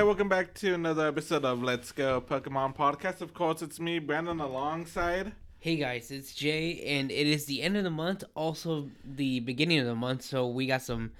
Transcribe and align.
Bye. 0.00 0.04
Welcome 0.06 0.28
back 0.30 0.54
to 0.54 0.72
another 0.72 1.06
episode 1.08 1.44
of 1.44 1.62
Let's 1.62 1.92
Go 1.92 2.22
Pokemon 2.22 2.74
Podcast. 2.74 3.20
Of 3.20 3.34
course, 3.34 3.60
it's 3.60 3.78
me, 3.78 3.98
Brandon, 3.98 4.40
alongside. 4.40 5.32
Hey 5.58 5.76
guys, 5.76 6.10
it's 6.10 6.34
Jay, 6.34 6.80
and 6.86 7.10
it 7.10 7.26
is 7.26 7.44
the 7.44 7.60
end 7.60 7.76
of 7.76 7.84
the 7.84 7.90
month, 7.90 8.24
also 8.34 8.88
the 9.04 9.40
beginning 9.40 9.78
of 9.78 9.84
the 9.84 9.94
month. 9.94 10.22
So 10.22 10.48
we 10.48 10.66
got 10.66 10.80
some, 10.80 11.12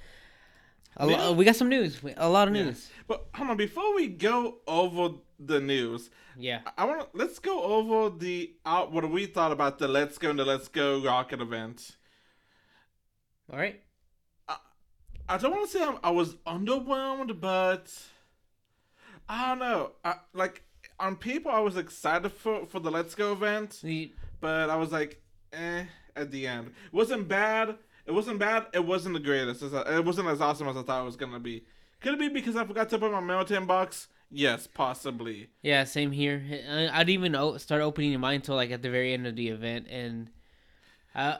a 0.96 1.06
Yeah. 1.06 1.16
lo- 1.18 1.32
we 1.34 1.44
got 1.44 1.56
some 1.56 1.68
news, 1.68 2.00
a 2.16 2.28
lot 2.30 2.48
of 2.48 2.56
Yeah. 2.56 2.62
news. 2.64 2.90
But 3.06 3.26
hold 3.34 3.50
on, 3.50 3.56
before 3.58 3.94
we 3.94 4.06
go 4.08 4.60
over 4.66 5.16
the 5.38 5.60
news, 5.60 6.08
Yeah, 6.38 6.60
I 6.78 6.86
want 6.86 7.00
to 7.00 7.08
let's 7.12 7.38
go 7.38 7.62
over 7.62 8.16
the 8.16 8.54
out 8.64 8.92
what 8.92 9.10
we 9.10 9.26
thought 9.26 9.52
about 9.52 9.78
the 9.78 9.88
Let's 9.88 10.16
Go 10.16 10.30
and 10.30 10.38
the 10.38 10.44
Let's 10.46 10.68
Go 10.68 11.02
Rocket 11.04 11.42
event. 11.42 11.96
all 13.52 13.58
right. 13.58 13.82
I 15.28 15.36
don't 15.36 15.52
want 15.52 15.70
to 15.70 15.78
say 15.78 15.84
I'm, 15.84 15.98
I 16.02 16.10
was 16.10 16.34
underwhelmed, 16.46 17.40
but 17.40 17.92
I 19.30 19.48
don't 19.48 19.60
know. 19.60 19.92
I, 20.04 20.14
like 20.34 20.64
on 20.98 21.14
people, 21.14 21.52
I 21.52 21.60
was 21.60 21.76
excited 21.76 22.32
for 22.32 22.66
for 22.66 22.80
the 22.80 22.90
Let's 22.90 23.14
Go 23.14 23.32
event. 23.32 23.78
The, 23.82 24.12
but 24.40 24.68
I 24.68 24.74
was 24.74 24.90
like, 24.90 25.22
eh, 25.52 25.84
at 26.16 26.32
the 26.32 26.48
end. 26.48 26.72
It 26.86 26.92
wasn't 26.92 27.28
bad. 27.28 27.76
It 28.06 28.12
wasn't 28.12 28.40
bad. 28.40 28.66
It 28.74 28.84
wasn't 28.84 29.14
the 29.14 29.20
greatest. 29.20 29.62
It 29.62 30.04
wasn't 30.04 30.28
as 30.28 30.40
awesome 30.40 30.66
as 30.66 30.76
I 30.76 30.82
thought 30.82 31.02
it 31.02 31.04
was 31.04 31.16
gonna 31.16 31.38
be. 31.38 31.64
Could 32.00 32.14
it 32.14 32.18
be 32.18 32.28
because 32.28 32.56
I 32.56 32.64
forgot 32.64 32.88
to 32.90 32.98
put 32.98 33.12
my 33.12 33.20
Meltan 33.20 33.68
box? 33.68 34.08
Yes, 34.32 34.66
possibly. 34.66 35.50
yeah, 35.62 35.84
same 35.84 36.12
here. 36.12 36.42
I, 36.92 37.04
didn't 37.04 37.24
even 37.24 37.58
start 37.58 37.82
opening 37.82 38.18
mine 38.20 38.36
until 38.36 38.56
like 38.56 38.70
at 38.70 38.82
the 38.82 38.90
very 38.90 39.12
end 39.12 39.26
of 39.26 39.36
the 39.36 39.48
event, 39.48 39.86
and 39.88 40.30
I 41.14 41.38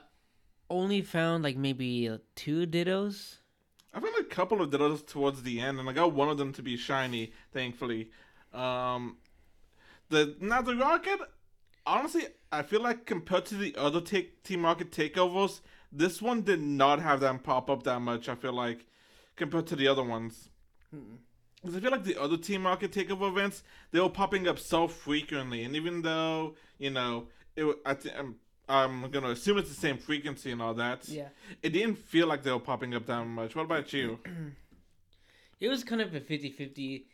only 0.68 1.02
found 1.02 1.42
like 1.42 1.56
maybe 1.56 2.16
two 2.36 2.66
Dittos. 2.66 3.39
I 3.92 4.00
found 4.00 4.14
a 4.18 4.24
couple 4.24 4.62
of 4.62 4.70
those 4.70 5.02
towards 5.02 5.42
the 5.42 5.60
end, 5.60 5.80
and 5.80 5.88
I 5.88 5.92
got 5.92 6.12
one 6.12 6.28
of 6.28 6.38
them 6.38 6.52
to 6.54 6.62
be 6.62 6.76
shiny, 6.76 7.32
thankfully. 7.52 8.10
Um, 8.52 9.16
the 10.08 10.36
now 10.40 10.62
the 10.62 10.76
rocket, 10.76 11.20
honestly, 11.86 12.26
I 12.52 12.62
feel 12.62 12.82
like 12.82 13.06
compared 13.06 13.46
to 13.46 13.56
the 13.56 13.74
other 13.76 14.00
take, 14.00 14.42
Team 14.42 14.64
Rocket 14.64 14.90
takeovers, 14.90 15.60
this 15.90 16.22
one 16.22 16.42
did 16.42 16.60
not 16.60 17.00
have 17.00 17.20
them 17.20 17.38
pop 17.38 17.68
up 17.68 17.82
that 17.84 18.00
much. 18.00 18.28
I 18.28 18.34
feel 18.34 18.52
like 18.52 18.86
compared 19.36 19.66
to 19.68 19.76
the 19.76 19.88
other 19.88 20.04
ones. 20.04 20.50
Because 20.90 21.76
I 21.76 21.80
feel 21.80 21.90
like 21.90 22.04
the 22.04 22.20
other 22.20 22.36
Team 22.36 22.66
Rocket 22.66 22.92
takeover 22.92 23.28
events, 23.28 23.62
they 23.90 24.00
were 24.00 24.08
popping 24.08 24.46
up 24.48 24.58
so 24.58 24.88
frequently, 24.88 25.62
and 25.62 25.74
even 25.74 26.02
though 26.02 26.54
you 26.78 26.90
know, 26.90 27.26
it, 27.56 27.76
I 27.84 27.94
think 27.94 28.14
I'm, 28.18 28.36
I'm 28.70 29.10
gonna 29.10 29.30
assume 29.30 29.58
it's 29.58 29.68
the 29.68 29.74
same 29.74 29.98
frequency 29.98 30.50
and 30.52 30.62
all 30.62 30.74
that. 30.74 31.08
Yeah, 31.08 31.28
It 31.62 31.70
didn't 31.70 31.96
feel 31.96 32.26
like 32.26 32.42
they 32.42 32.52
were 32.52 32.60
popping 32.60 32.94
up 32.94 33.06
that 33.06 33.24
much. 33.26 33.54
What 33.56 33.64
about 33.64 33.92
you? 33.92 34.18
it 35.60 35.68
was 35.68 35.84
kind 35.84 36.00
of 36.00 36.14
a 36.14 36.20
50-50. 36.20 37.04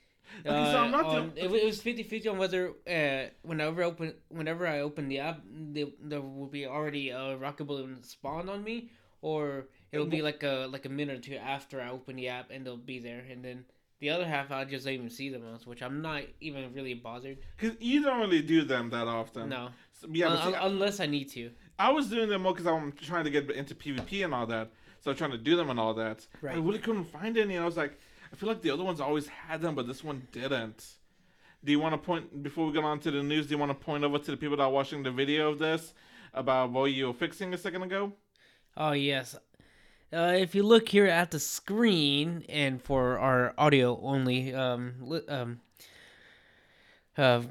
Okay, 0.45 0.73
so 0.73 0.79
I'm 0.79 0.93
uh, 0.93 0.97
not 1.03 1.05
on- 1.07 1.33
the- 1.35 1.45
it, 1.45 1.53
it 1.53 1.65
was 1.65 1.81
50-50 1.81 2.31
on 2.33 2.39
whether 2.39 2.73
uh, 2.89 3.31
whenever 3.43 3.83
I 3.83 3.87
open 3.87 4.15
whenever 4.29 4.67
I 4.67 4.81
open 4.81 5.09
the 5.09 5.21
app 5.21 5.41
there, 5.49 5.87
there 6.03 6.21
will 6.21 6.49
be 6.49 6.67
already 6.67 7.11
a 7.11 7.37
rocket 7.37 7.65
balloon 7.65 8.03
spawned 8.03 8.51
on 8.51 8.65
me 8.65 8.91
or 9.23 9.67
it'll 9.93 10.07
be 10.07 10.23
like 10.23 10.43
a 10.43 10.67
like 10.71 10.85
a 10.85 10.89
minute 10.89 11.19
or 11.19 11.23
two 11.23 11.37
after 11.37 11.81
I 11.81 11.91
open 11.91 12.17
the 12.17 12.29
app 12.29 12.51
and 12.51 12.67
they'll 12.67 12.77
be 12.77 12.99
there 12.99 13.23
and 13.31 13.45
then 13.45 13.65
the 14.01 14.11
other 14.11 14.27
half 14.27 14.51
I 14.51 14.65
just 14.65 14.85
don't 14.85 14.95
even 14.95 15.11
see 15.11 15.29
them 15.29 15.45
else 15.47 15.65
which 15.65 15.81
I'm 15.81 16.03
not 16.03 16.23
even 16.41 16.75
really 16.75 16.95
bothered 16.95 17.39
Because 17.57 17.77
you 17.81 18.03
don't 18.03 18.19
really 18.21 18.43
do 18.43 18.65
them 18.65 18.91
that 18.91 19.07
often. 19.07 19.49
no 19.49 19.69
So, 20.01 20.09
yeah, 20.13 20.29
but 20.29 20.45
see, 20.45 20.55
unless 20.61 21.01
I 21.01 21.07
need 21.07 21.31
to 21.31 21.51
I 21.79 21.91
was 21.91 22.09
doing 22.09 22.29
them 22.29 22.43
more 22.43 22.53
because 22.53 22.67
I'm 22.67 22.93
trying 22.93 23.25
to 23.25 23.31
get 23.31 23.51
into 23.51 23.75
PvP 23.75 24.25
and 24.25 24.35
all 24.35 24.47
that. 24.47 24.71
So 25.01 25.11
I'm 25.11 25.17
trying 25.17 25.33
to 25.33 25.39
do 25.39 25.57
them 25.57 25.71
and 25.71 25.79
all 25.79 25.95
that. 25.95 26.27
I 26.43 26.55
really 26.55 26.79
couldn't 26.79 27.05
find 27.05 27.37
any. 27.37 27.55
And 27.55 27.63
I 27.63 27.67
was 27.67 27.77
like, 27.77 27.99
I 28.33 28.37
feel 28.37 28.49
like 28.49 28.63
the 28.63 28.71
other 28.71 28.85
ones 28.85 29.01
always 29.01 29.29
had 29.29 29.61
them, 29.61 29.75
but 29.75 29.87
this 29.87 30.03
one 30.03 30.27
didn't. 30.33 30.85
Do 31.65 31.73
you 31.73 31.81
want 31.81 31.95
to 31.95 31.99
point, 31.99 32.43
before 32.43 32.67
we 32.67 32.73
get 32.73 32.85
on 32.85 32.99
to 33.01 33.11
the 33.11 33.23
news, 33.23 33.47
do 33.47 33.55
you 33.55 33.59
want 33.59 33.71
to 33.71 33.85
point 33.85 34.05
over 34.05 34.19
to 34.19 34.31
the 34.31 34.37
people 34.37 34.57
that 34.57 34.63
are 34.63 34.71
watching 34.71 35.03
the 35.03 35.11
video 35.11 35.51
of 35.51 35.59
this 35.59 35.95
about 36.33 36.71
what 36.71 36.87
you 36.87 37.09
were 37.09 37.13
fixing 37.13 37.53
a 37.55 37.59
second 37.59 37.83
ago? 37.83 38.13
Oh 38.77 38.93
yes. 38.93 39.37
Uh, 40.13 40.35
if 40.37 40.55
you 40.55 40.63
look 40.63 40.89
here 40.89 41.07
at 41.07 41.31
the 41.31 41.41
screen, 41.41 42.45
and 42.49 42.81
for 42.81 43.19
our 43.19 43.55
audio 43.59 44.01
only, 44.03 44.55
um, 44.55 45.21
um, 45.29 45.61
uh, 47.19 47.43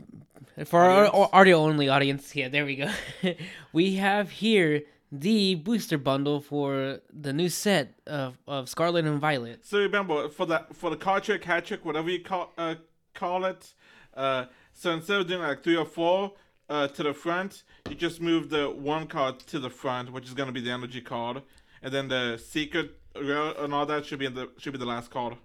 for 0.66 0.80
our 0.80 1.30
audio 1.34 1.58
only 1.58 1.90
audience, 1.90 2.36
yeah, 2.36 2.48
there 2.48 2.66
we 2.66 2.76
go. 2.76 2.90
we 3.74 3.96
have 3.96 4.32
here 4.32 4.84
the 5.12 5.56
booster 5.56 5.98
bundle 5.98 6.42
for 6.42 7.00
the 7.12 7.34
new 7.34 7.50
set 7.50 8.00
of, 8.08 8.38
of 8.48 8.70
Scarlet 8.70 9.06
and 9.06 9.20
Violet. 9.20 9.66
So 9.66 9.80
remember, 9.80 10.30
for 10.30 10.46
the 10.46 10.66
for 10.74 10.90
the 10.90 10.98
card 10.98 11.24
trick, 11.24 11.44
hat 11.44 11.66
trick, 11.66 11.86
whatever 11.86 12.10
you 12.10 12.24
call 12.24 12.52
uh, 12.58 12.76
call 13.14 13.46
it, 13.46 13.74
uh, 14.16 14.46
so 14.74 14.92
instead 14.92 15.22
of 15.22 15.28
doing 15.28 15.42
like 15.42 15.64
three 15.64 15.76
or 15.76 15.86
four 15.86 16.34
uh, 16.70 16.88
to 16.90 17.04
the 17.04 17.14
front, 17.14 17.64
you 17.90 17.96
just 17.96 18.22
move 18.22 18.50
the 18.50 18.70
one 18.70 19.08
card 19.08 19.40
to 19.40 19.60
the 19.60 19.70
front, 19.70 20.12
which 20.12 20.26
is 20.26 20.34
gonna 20.34 20.52
be 20.52 20.62
the 20.62 20.72
energy 20.72 21.02
card, 21.02 21.42
and 21.82 21.94
then 21.94 22.08
the 22.08 22.38
secret 22.38 22.98
and 23.16 23.74
all 23.74 23.86
that 23.86 24.06
should 24.06 24.20
be 24.20 24.26
in 24.26 24.34
the 24.34 24.50
should 24.58 24.74
be 24.74 24.80
the 24.80 24.86
last 24.86 25.12
card. 25.12 25.36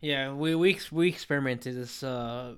Yeah, 0.00 0.32
we 0.32 0.54
we 0.54 0.78
we 0.90 1.08
experimented 1.08 1.76
this. 1.76 2.02
Uh, 2.02 2.54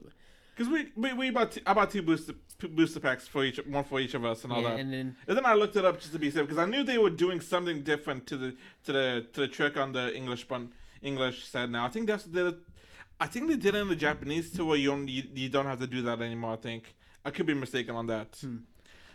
Cause 0.58 0.68
we 0.68 0.88
we, 0.96 1.12
we 1.12 1.30
bought 1.30 1.52
two, 1.52 1.60
I 1.64 1.72
bought 1.72 1.90
two 1.92 2.02
booster 2.02 2.34
booster 2.68 2.98
packs 2.98 3.28
for 3.28 3.44
each 3.44 3.58
one 3.58 3.84
for 3.84 4.00
each 4.00 4.14
of 4.14 4.24
us 4.24 4.42
and 4.42 4.52
all 4.52 4.60
yeah, 4.60 4.70
that. 4.70 4.80
and 4.80 4.92
then 4.92 5.16
And 5.28 5.36
then 5.36 5.46
I 5.46 5.54
looked 5.54 5.76
it 5.76 5.84
up 5.84 6.00
just 6.00 6.12
to 6.12 6.18
be 6.18 6.32
safe 6.32 6.42
because 6.42 6.58
I 6.58 6.64
knew 6.64 6.82
they 6.82 6.98
were 6.98 7.10
doing 7.10 7.40
something 7.40 7.82
different 7.82 8.26
to 8.26 8.36
the 8.36 8.56
to 8.84 8.92
the 8.92 9.26
to 9.34 9.40
the 9.42 9.48
trick 9.48 9.76
on 9.76 9.92
the 9.92 10.12
English 10.16 10.48
bun 10.48 10.72
English 11.00 11.44
set. 11.44 11.70
Now 11.70 11.86
I 11.86 11.90
think 11.90 12.08
that's 12.08 12.24
the 12.24 12.58
I 13.20 13.26
think 13.28 13.48
they 13.48 13.56
did 13.56 13.76
it 13.76 13.78
in 13.78 13.88
the 13.88 13.96
Japanese 13.96 14.50
too, 14.52 14.66
where 14.66 14.76
you 14.76 14.90
don't 14.90 15.06
you, 15.06 15.22
you 15.32 15.48
don't 15.48 15.66
have 15.66 15.78
to 15.78 15.86
do 15.86 16.02
that 16.02 16.20
anymore. 16.20 16.54
I 16.54 16.56
think 16.56 16.96
I 17.24 17.30
could 17.30 17.46
be 17.46 17.54
mistaken 17.54 17.94
on 17.94 18.08
that. 18.08 18.36
Hmm. 18.40 18.56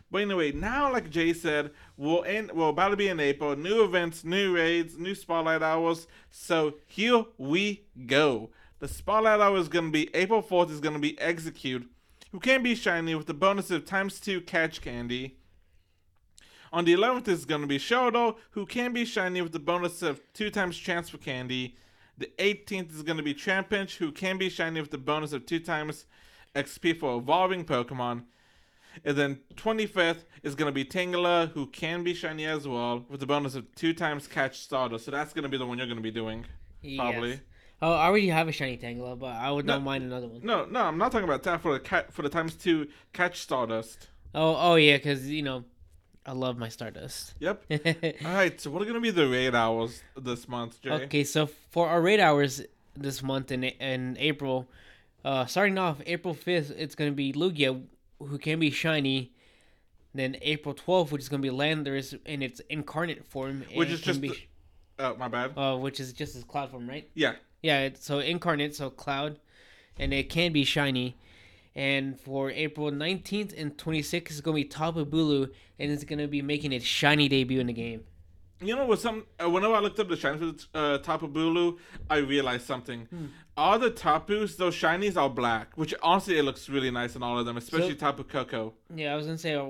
But 0.09 0.21
anyway, 0.21 0.51
now 0.51 0.93
like 0.93 1.09
Jay 1.09 1.33
said, 1.33 1.71
we'll 1.97 2.23
end 2.23 2.51
we're 2.53 2.69
about 2.69 2.89
to 2.89 2.95
be 2.95 3.09
in 3.09 3.19
April. 3.19 3.55
New 3.57 3.83
events, 3.83 4.23
new 4.23 4.55
raids, 4.55 4.97
new 4.97 5.15
spotlight 5.15 5.61
hours. 5.63 6.07
So 6.31 6.75
here 6.87 7.25
we 7.37 7.83
go. 8.05 8.49
The 8.83 8.89
spotlight 8.89 9.39
hour 9.39 9.55
is 9.55 9.69
gonna 9.69 9.91
be 9.91 10.13
April 10.13 10.41
fourth. 10.41 10.69
Is 10.69 10.81
gonna 10.81 10.99
be 10.99 11.13
Exeggcute, 11.13 11.87
who 12.33 12.39
can 12.41 12.61
be 12.61 12.75
shiny 12.75 13.15
with 13.15 13.27
the 13.27 13.33
bonus 13.33 13.71
of 13.71 13.85
times 13.85 14.19
two 14.19 14.41
catch 14.41 14.81
candy. 14.81 15.37
On 16.73 16.83
the 16.83 16.91
11th 16.91 17.29
is 17.29 17.45
going 17.45 17.61
to 17.61 17.67
be 17.67 17.77
Shoto, 17.77 18.35
who 18.49 18.65
can 18.65 18.91
be 18.91 19.05
shiny 19.05 19.41
with 19.41 19.53
the 19.53 19.59
bonus 19.59 20.01
of 20.01 20.19
two 20.33 20.49
times 20.49 20.77
transfer 20.77 21.17
candy. 21.17 21.77
The 22.17 22.29
18th 22.39 22.93
is 22.93 23.03
going 23.03 23.15
to 23.15 23.23
be 23.23 23.33
Trapinch, 23.33 23.95
who 23.97 24.11
can 24.11 24.37
be 24.37 24.49
shiny 24.49 24.81
with 24.81 24.91
the 24.91 24.97
bonus 24.97 25.31
of 25.31 25.45
two 25.45 25.59
times 25.59 26.05
XP 26.53 26.99
for 26.99 27.19
evolving 27.19 27.63
Pokemon. 27.63 28.23
And 29.05 29.15
then 29.15 29.39
25th 29.55 30.25
is 30.41 30.55
going 30.55 30.67
to 30.67 30.73
be 30.73 30.83
Tangela, 30.83 31.51
who 31.51 31.67
can 31.67 32.03
be 32.03 32.13
shiny 32.13 32.45
as 32.45 32.67
well, 32.67 33.05
with 33.07 33.21
the 33.21 33.27
bonus 33.27 33.55
of 33.55 33.73
two 33.75 33.93
times 33.93 34.27
Catch 34.27 34.59
Starter. 34.59 34.97
So 34.97 35.09
that's 35.11 35.31
going 35.31 35.43
to 35.43 35.49
be 35.49 35.57
the 35.57 35.65
one 35.65 35.77
you're 35.77 35.87
going 35.87 35.95
to 35.95 36.03
be 36.03 36.11
doing. 36.11 36.45
Probably. 36.97 37.29
Yes. 37.29 37.39
Oh, 37.83 37.91
I 37.91 38.05
already 38.05 38.29
have 38.29 38.47
a 38.47 38.53
shiny 38.53 38.77
Tangela, 38.77 39.19
but 39.19 39.35
I 39.35 39.51
would 39.51 39.65
No. 39.65 39.73
not 39.73 39.83
mind 39.83 40.05
another 40.05 40.27
one. 40.29 40.39
No, 40.41 40.63
no, 40.63 40.79
I'm 40.83 40.97
not 40.97 41.11
talking 41.11 41.25
about 41.27 41.43
that 41.43 41.61
for 41.61 41.73
the 41.73 41.81
cat 41.81 42.13
for 42.13 42.21
the 42.21 42.29
times 42.29 42.55
two 42.55 42.87
Catch 43.11 43.41
Stardust. 43.41 44.07
Oh, 44.33 44.55
oh 44.57 44.75
yeah, 44.75 44.95
because 44.95 45.29
you 45.29 45.41
know, 45.41 45.65
I 46.25 46.31
love 46.31 46.57
my 46.57 46.69
Stardust. 46.69 47.33
Yep. 47.39 47.65
All 48.25 48.33
right, 48.33 48.59
so 48.61 48.71
what 48.71 48.81
are 48.81 48.85
going 48.85 48.95
to 48.95 49.01
be 49.01 49.11
the 49.11 49.27
raid 49.27 49.53
hours 49.53 50.01
this 50.15 50.47
month, 50.47 50.81
Jay? 50.81 50.91
Okay, 50.91 51.23
so 51.25 51.45
for 51.71 51.89
our 51.89 52.01
raid 52.01 52.21
hours 52.21 52.61
this 52.95 53.21
month 53.21 53.51
in 53.51 53.65
in 53.65 54.15
April, 54.17 54.69
uh, 55.25 55.45
starting 55.45 55.77
off 55.77 56.01
April 56.05 56.33
fifth, 56.33 56.71
it's 56.77 56.95
gonna 56.95 57.11
be 57.11 57.33
Lugia, 57.33 57.83
who 58.19 58.37
can 58.37 58.59
be 58.59 58.71
shiny. 58.71 59.33
Then 60.15 60.37
April 60.41 60.73
twelfth, 60.73 61.11
which 61.11 61.23
is 61.23 61.27
gonna 61.27 61.41
be 61.41 61.49
Landorus 61.49 62.17
in 62.25 62.41
its 62.43 62.61
incarnate 62.69 63.25
form, 63.25 63.65
Which 63.75 63.89
is 63.89 63.99
just 63.99 64.21
be, 64.21 64.29
the- 64.29 64.37
Oh, 64.99 65.15
my 65.17 65.27
bad. 65.27 65.57
uh, 65.57 65.75
which 65.75 65.99
is 65.99 66.13
just 66.13 66.35
as 66.37 66.43
Cloud 66.45 66.69
form, 66.71 66.87
right? 66.87 67.09
Yeah. 67.15 67.33
Yeah, 67.63 67.79
it's, 67.79 68.05
so 68.05 68.19
incarnate, 68.19 68.75
so 68.75 68.89
Cloud, 68.89 69.39
and 69.97 70.13
it 70.13 70.29
can 70.29 70.51
be 70.51 70.65
shiny. 70.65 71.17
And 71.75 72.19
for 72.19 72.51
April 72.51 72.91
nineteenth 72.91 73.51
and 73.57 73.75
twenty 73.75 74.03
sixth 74.03 74.33
it's 74.35 74.41
gonna 74.41 74.55
be 74.55 74.65
Tapu 74.65 75.05
Bulu, 75.05 75.49
and 75.79 75.91
it's 75.91 76.03
gonna 76.03 76.27
be 76.27 76.43
making 76.43 76.71
its 76.71 76.85
shiny 76.85 77.27
debut 77.27 77.59
in 77.59 77.65
the 77.67 77.73
game. 77.73 78.03
You 78.61 78.75
know, 78.75 78.85
with 78.85 78.99
some 78.99 79.25
uh, 79.43 79.49
whenever 79.49 79.73
I 79.73 79.79
looked 79.79 79.99
up 79.99 80.07
the 80.07 80.15
shinies 80.15 80.67
for 80.71 80.77
uh, 80.77 80.97
Tapu 80.99 81.27
Bulu, 81.27 81.77
I 82.11 82.17
realized 82.17 82.67
something. 82.67 83.05
Hmm. 83.05 83.25
All 83.57 83.79
the 83.79 83.89
Tapus, 83.89 84.55
those 84.55 84.75
shinies 84.75 85.17
are 85.17 85.29
black, 85.29 85.75
which 85.75 85.95
honestly 86.03 86.37
it 86.37 86.43
looks 86.43 86.69
really 86.69 86.91
nice 86.91 87.15
in 87.15 87.23
all 87.23 87.39
of 87.39 87.45
them, 87.45 87.57
especially 87.57 87.91
So- 87.91 87.95
Tapu 87.95 88.23
Koko. 88.23 88.73
Yeah, 88.93 89.13
I 89.13 89.15
was 89.15 89.25
gonna 89.25 89.37
say, 89.39 89.55
uh, 89.55 89.65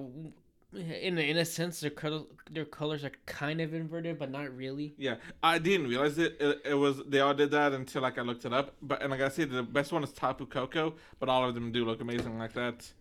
in 0.75 1.17
in 1.17 1.37
a 1.37 1.45
sense, 1.45 1.79
their 1.79 1.89
color, 1.89 2.21
their 2.49 2.65
colors 2.65 3.03
are 3.03 3.11
kind 3.25 3.61
of 3.61 3.73
inverted, 3.73 4.19
but 4.19 4.31
not 4.31 4.55
really. 4.55 4.93
Yeah, 4.97 5.15
I 5.41 5.59
didn't 5.59 5.87
realize 5.87 6.17
it, 6.17 6.37
it. 6.39 6.61
It 6.65 6.73
was 6.73 7.01
they 7.07 7.19
all 7.19 7.33
did 7.33 7.51
that 7.51 7.73
until 7.73 8.01
like 8.01 8.17
I 8.17 8.21
looked 8.21 8.45
it 8.45 8.53
up. 8.53 8.75
But 8.81 9.01
and 9.01 9.11
like 9.11 9.21
I 9.21 9.29
said, 9.29 9.51
the 9.51 9.63
best 9.63 9.91
one 9.91 10.03
is 10.03 10.11
Tapu 10.11 10.45
Koko, 10.45 10.95
but 11.19 11.29
all 11.29 11.47
of 11.47 11.53
them 11.53 11.71
do 11.71 11.85
look 11.85 12.01
amazing 12.01 12.37
like 12.37 12.53
that. 12.53 12.91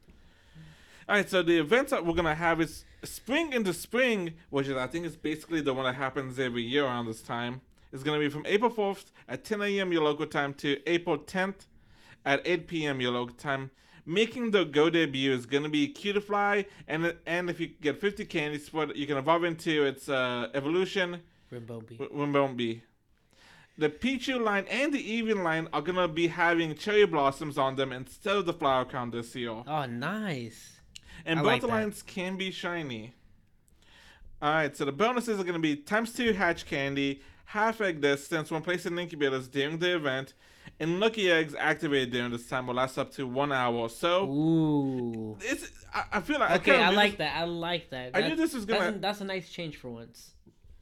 All 1.08 1.16
right, 1.16 1.28
so 1.28 1.42
the 1.42 1.58
events 1.58 1.90
that 1.90 2.06
we're 2.06 2.14
gonna 2.14 2.34
have 2.34 2.60
is 2.60 2.84
Spring 3.02 3.52
into 3.52 3.72
Spring, 3.72 4.34
which 4.50 4.68
is 4.68 4.76
I 4.76 4.86
think 4.86 5.04
is 5.04 5.16
basically 5.16 5.60
the 5.60 5.75
one 5.75 5.84
that 5.84 5.94
happens 5.94 6.38
every 6.38 6.62
year 6.62 6.84
around 6.84 7.06
this 7.06 7.22
time. 7.22 7.60
It's 7.92 8.02
gonna 8.02 8.20
be 8.20 8.28
from 8.28 8.46
April 8.46 8.70
fourth 8.70 9.10
at 9.28 9.44
10 9.44 9.62
a.m. 9.62 9.92
your 9.92 10.02
local 10.02 10.26
time 10.26 10.54
to 10.54 10.78
April 10.86 11.18
10th 11.18 11.66
at 12.25 12.40
8 12.44 12.68
p.m. 12.68 13.00
your 13.00 13.12
local 13.12 13.34
time. 13.34 13.70
Making 14.04 14.50
the 14.50 14.64
Go 14.64 14.90
debut 14.90 15.32
is 15.32 15.46
gonna 15.46 15.69
be 15.69 15.88
Cutiefly, 15.88 16.66
and 16.88 17.14
and 17.26 17.49
if 17.49 17.60
you 17.60 17.69
get 17.69 18.00
50 18.00 18.25
candy 18.25 18.58
spot, 18.58 18.96
you 18.96 19.06
can 19.06 19.16
evolve 19.16 19.44
into 19.44 19.84
its 19.84 20.08
uh, 20.08 20.49
evolution, 20.54 21.20
Rimbombi. 21.52 22.10
Wimbombi. 22.10 22.81
The 23.78 23.88
Pichu 23.88 24.40
line 24.40 24.66
and 24.69 24.93
the 24.93 24.99
Eevee 24.99 25.43
line 25.43 25.69
are 25.72 25.82
gonna 25.82 26.08
be 26.08 26.28
having 26.28 26.75
cherry 26.75 27.06
blossoms 27.06 27.56
on 27.56 27.76
them 27.76 27.93
instead 27.93 28.37
of 28.37 28.46
the 28.46 28.52
flower 28.52 28.84
crown 28.84 29.10
this 29.10 29.34
year. 29.34 29.62
Oh, 29.66 29.87
nice. 29.87 30.81
And 31.25 31.38
I 31.38 31.43
both 31.43 31.62
like 31.62 31.62
lines 31.62 32.02
can 32.02 32.37
be 32.37 32.50
shiny. 32.50 33.14
Alright, 34.43 34.76
so 34.76 34.84
the 34.84 34.93
bonuses 34.93 35.38
are 35.38 35.44
going 35.44 35.54
to 35.54 35.60
be 35.60 35.76
times 35.76 36.12
2 36.14 36.32
hatch 36.32 36.66
candy, 36.66 37.22
half 37.44 37.81
egg 37.81 38.00
distance 38.00 38.50
when 38.50 38.60
placed 38.60 38.87
in 38.87 38.99
incubators 38.99 39.46
during 39.46 39.78
the 39.78 39.94
event, 39.94 40.34
and 40.82 41.00
lucky 41.00 41.31
eggs 41.31 41.55
activated 41.58 42.11
during 42.11 42.31
this 42.32 42.46
time 42.49 42.67
will 42.67 42.75
last 42.75 42.99
up 42.99 43.11
to 43.12 43.26
one 43.26 43.52
hour. 43.52 43.75
or 43.76 43.88
So, 43.88 44.25
Ooh. 44.29 45.37
it's 45.40 45.70
I, 45.94 46.05
I 46.14 46.20
feel 46.20 46.38
like 46.40 46.50
Okay, 46.61 46.73
kinda 46.73 46.87
I 46.87 46.90
like 46.90 47.12
this- 47.12 47.19
that. 47.19 47.37
I 47.37 47.44
like 47.44 47.90
that. 47.90 48.11
I 48.17 48.29
knew 48.29 48.37
this 48.37 48.52
was 48.55 48.67
that's, 48.67 48.82
gonna. 48.84 48.96
a, 48.96 49.00
that's 49.00 49.20
a 49.20 49.25
nice 49.25 49.49
change 49.49 49.76
for 49.76 49.88
once. 49.90 50.32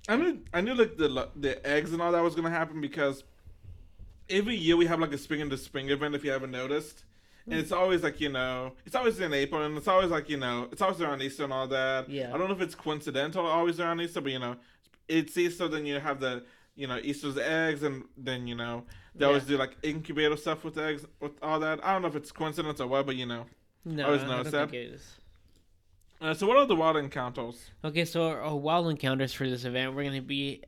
I 0.08 0.16
knew 0.16 0.40
I 0.52 0.60
knew 0.60 0.74
like 0.74 0.96
the 0.96 1.28
the 1.36 1.64
eggs 1.66 1.92
and 1.92 2.00
all 2.02 2.12
that 2.12 2.22
was 2.22 2.34
gonna 2.34 2.50
happen 2.50 2.80
because 2.80 3.22
every 4.28 4.56
year 4.56 4.76
we 4.76 4.86
have 4.86 4.98
like 5.00 5.12
a 5.12 5.18
spring 5.18 5.40
into 5.40 5.56
spring 5.58 5.90
event 5.90 6.14
if 6.14 6.24
you 6.24 6.30
haven't 6.30 6.50
noticed. 6.50 7.04
And 7.46 7.58
it's 7.58 7.72
always 7.72 8.04
like, 8.04 8.20
you 8.20 8.28
know, 8.28 8.74
it's 8.86 8.94
always 8.94 9.18
in 9.18 9.32
April 9.32 9.60
and 9.64 9.76
it's 9.76 9.88
always 9.88 10.10
like, 10.10 10.28
you 10.28 10.36
know, 10.36 10.68
it's 10.70 10.80
always 10.82 11.00
around 11.00 11.20
Easter 11.20 11.42
and 11.42 11.52
all 11.52 11.66
that. 11.68 12.08
Yeah. 12.08 12.32
I 12.32 12.38
don't 12.38 12.46
know 12.48 12.54
if 12.54 12.60
it's 12.60 12.76
coincidental 12.76 13.44
always 13.44 13.80
around 13.80 14.00
Easter, 14.00 14.20
but 14.20 14.30
you 14.30 14.38
know, 14.38 14.54
it's 15.08 15.36
Easter, 15.36 15.66
then 15.66 15.84
you 15.84 15.98
have 15.98 16.20
the 16.20 16.44
you 16.80 16.86
know, 16.86 16.98
Easter's 17.02 17.36
eggs 17.36 17.82
and 17.82 18.04
then, 18.16 18.46
you 18.46 18.54
know, 18.54 18.84
they 19.14 19.26
always 19.26 19.44
do 19.44 19.58
like 19.58 19.76
incubator 19.82 20.36
stuff 20.36 20.64
with 20.64 20.78
eggs 20.78 21.04
with 21.20 21.32
all 21.42 21.60
that. 21.60 21.84
I 21.84 21.92
don't 21.92 22.00
know 22.00 22.08
if 22.08 22.16
it's 22.16 22.32
coincidence 22.32 22.80
or 22.80 22.86
what, 22.86 23.04
but 23.04 23.16
you 23.16 23.26
know. 23.26 23.44
No, 23.84 24.06
always 24.06 24.22
I 24.22 24.26
noticed 24.28 24.52
don't 24.52 24.62
that. 24.62 24.70
think 24.70 24.84
it 24.84 24.94
is. 24.94 25.16
Uh, 26.22 26.32
so 26.32 26.46
what 26.46 26.56
are 26.56 26.66
the 26.66 26.74
wild 26.74 26.96
encounters? 26.96 27.70
Okay, 27.84 28.06
so 28.06 28.28
our, 28.28 28.40
our 28.40 28.56
wild 28.56 28.88
encounters 28.88 29.34
for 29.34 29.48
this 29.48 29.64
event, 29.64 29.94
we're 29.94 30.04
gonna 30.04 30.22
be 30.22 30.62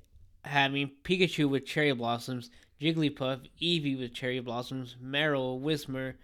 having 0.45 0.91
Pikachu 1.03 1.49
with 1.49 1.65
cherry 1.65 1.93
blossoms, 1.93 2.51
Jigglypuff, 2.81 3.49
Eevee 3.61 3.99
with 3.99 4.13
cherry 4.13 4.41
blossoms, 4.41 4.97
Marill, 5.03 5.63
Whismur, 5.63 6.15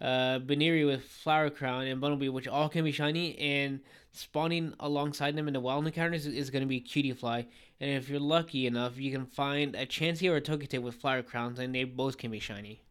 uh, 0.00 0.38
Buneary 0.38 0.86
with 0.86 1.02
flower 1.04 1.50
crown, 1.50 1.86
and 1.86 2.00
Bumblebee, 2.00 2.30
which 2.30 2.48
all 2.48 2.70
can 2.70 2.84
be 2.84 2.92
shiny. 2.92 3.36
And 3.38 3.80
spawning 4.12 4.72
alongside 4.80 5.36
them 5.36 5.46
in 5.46 5.52
the 5.54 5.60
wild 5.60 5.86
encounters 5.86 6.26
is, 6.26 6.34
is 6.34 6.50
gonna 6.50 6.64
be 6.64 6.80
Cutiefly. 6.80 7.46
And 7.80 7.90
if 7.90 8.08
you're 8.08 8.20
lucky 8.20 8.66
enough, 8.66 8.98
you 8.98 9.10
can 9.10 9.24
find 9.24 9.74
a 9.74 9.86
Chansey 9.86 10.30
or 10.30 10.36
a 10.36 10.40
Togetic 10.40 10.82
with 10.82 10.96
flower 10.96 11.22
crowns, 11.22 11.58
and 11.58 11.74
they 11.74 11.84
both 11.84 12.18
can 12.18 12.30
be 12.30 12.38
shiny. 12.38 12.82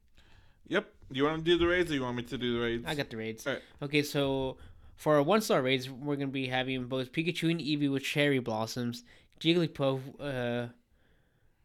Yep. 0.68 0.92
Do 1.12 1.18
you 1.18 1.26
want 1.26 1.44
to 1.44 1.52
do 1.52 1.58
the 1.58 1.68
raids 1.68 1.92
or 1.92 1.96
you 1.96 2.04
want 2.04 2.18
me 2.18 2.24
to 2.24 2.38
do 2.38 2.56
the 2.56 2.60
raids? 2.60 2.86
I 2.88 2.96
got 2.96 3.10
the 3.10 3.18
raids. 3.18 3.46
Alright. 3.46 3.62
Okay, 3.82 4.04
so 4.04 4.58
for 4.96 5.16
our 5.16 5.24
one 5.24 5.42
star 5.42 5.62
raids, 5.62 5.90
we're 5.90 6.16
gonna 6.16 6.28
be 6.28 6.48
having 6.48 6.86
both 6.86 7.12
Pikachu 7.12 7.50
and 7.52 7.60
Eevee 7.60 7.92
with 7.92 8.04
cherry 8.04 8.40
blossoms, 8.40 9.04
Jigglypuff, 9.40 10.02
uh, 10.20 10.72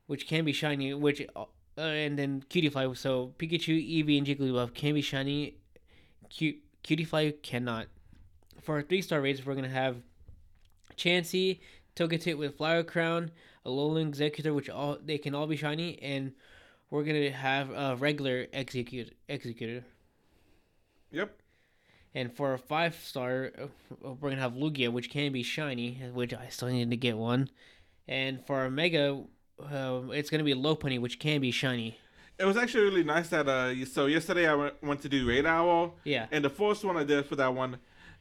which 0.06 0.26
can 0.26 0.44
be 0.44 0.52
shiny, 0.52 0.94
which 0.94 1.26
uh, 1.36 1.44
and 1.76 2.18
then 2.18 2.44
Cutiefly. 2.48 2.96
So 2.96 3.34
Pikachu, 3.38 3.76
Eevee, 3.76 4.18
and 4.18 4.26
Jigglypuff 4.26 4.72
can 4.74 4.94
be 4.94 5.02
shiny. 5.02 5.56
Cu- 6.36 6.58
Cutiefly 6.82 7.42
cannot. 7.42 7.86
For 8.62 8.76
our 8.76 8.82
three 8.82 9.02
star 9.02 9.20
raids, 9.20 9.44
we're 9.44 9.54
gonna 9.54 9.68
have 9.68 9.96
Chansey, 10.96 11.58
Togetic 11.96 12.36
with 12.36 12.56
Flower 12.56 12.82
Crown, 12.82 13.30
Alolan 13.64 14.10
Exeggutor, 14.14 14.54
which 14.54 14.68
all 14.68 14.98
they 15.04 15.18
can 15.18 15.34
all 15.34 15.46
be 15.46 15.56
shiny, 15.56 15.98
and 16.02 16.32
we're 16.90 17.04
gonna 17.04 17.30
have 17.30 17.70
a 17.70 17.96
regular 17.96 18.46
Exeggcute 18.46 19.10
Exeggutor. 19.28 19.84
Yep. 21.12 21.38
And 22.14 22.32
for 22.32 22.54
a 22.54 22.58
five 22.58 22.94
star, 22.96 23.50
uh, 23.60 23.66
we're 24.20 24.30
gonna 24.30 24.40
have 24.42 24.52
Lugia, 24.52 24.92
which 24.92 25.10
can 25.10 25.32
be 25.32 25.42
shiny, 25.42 26.00
which 26.12 26.32
I 26.34 26.48
still 26.48 26.68
need 26.68 26.90
to 26.90 26.96
get 26.96 27.16
one. 27.16 27.48
And 28.06 28.44
for 28.46 28.56
our 28.56 28.70
Mega, 28.70 29.22
uh, 29.60 30.00
it's 30.12 30.30
gonna 30.30 30.44
be 30.44 30.54
Lopunny, 30.54 31.00
which 31.00 31.18
can 31.18 31.40
be 31.40 31.50
shiny. 31.50 31.98
It 32.38 32.44
was 32.44 32.56
actually 32.56 32.84
really 32.84 33.04
nice 33.04 33.28
that 33.28 33.48
uh 33.48 33.84
so 33.86 34.06
yesterday 34.06 34.48
I 34.48 34.54
went, 34.56 34.82
went 34.82 35.02
to 35.02 35.08
do 35.08 35.24
raid 35.28 35.46
owl 35.46 35.94
Yeah. 36.02 36.26
and 36.32 36.44
the 36.44 36.50
first 36.50 36.84
one 36.84 36.96
I 36.96 37.04
did 37.04 37.26
for 37.26 37.36
that 37.36 37.54
one 37.54 37.78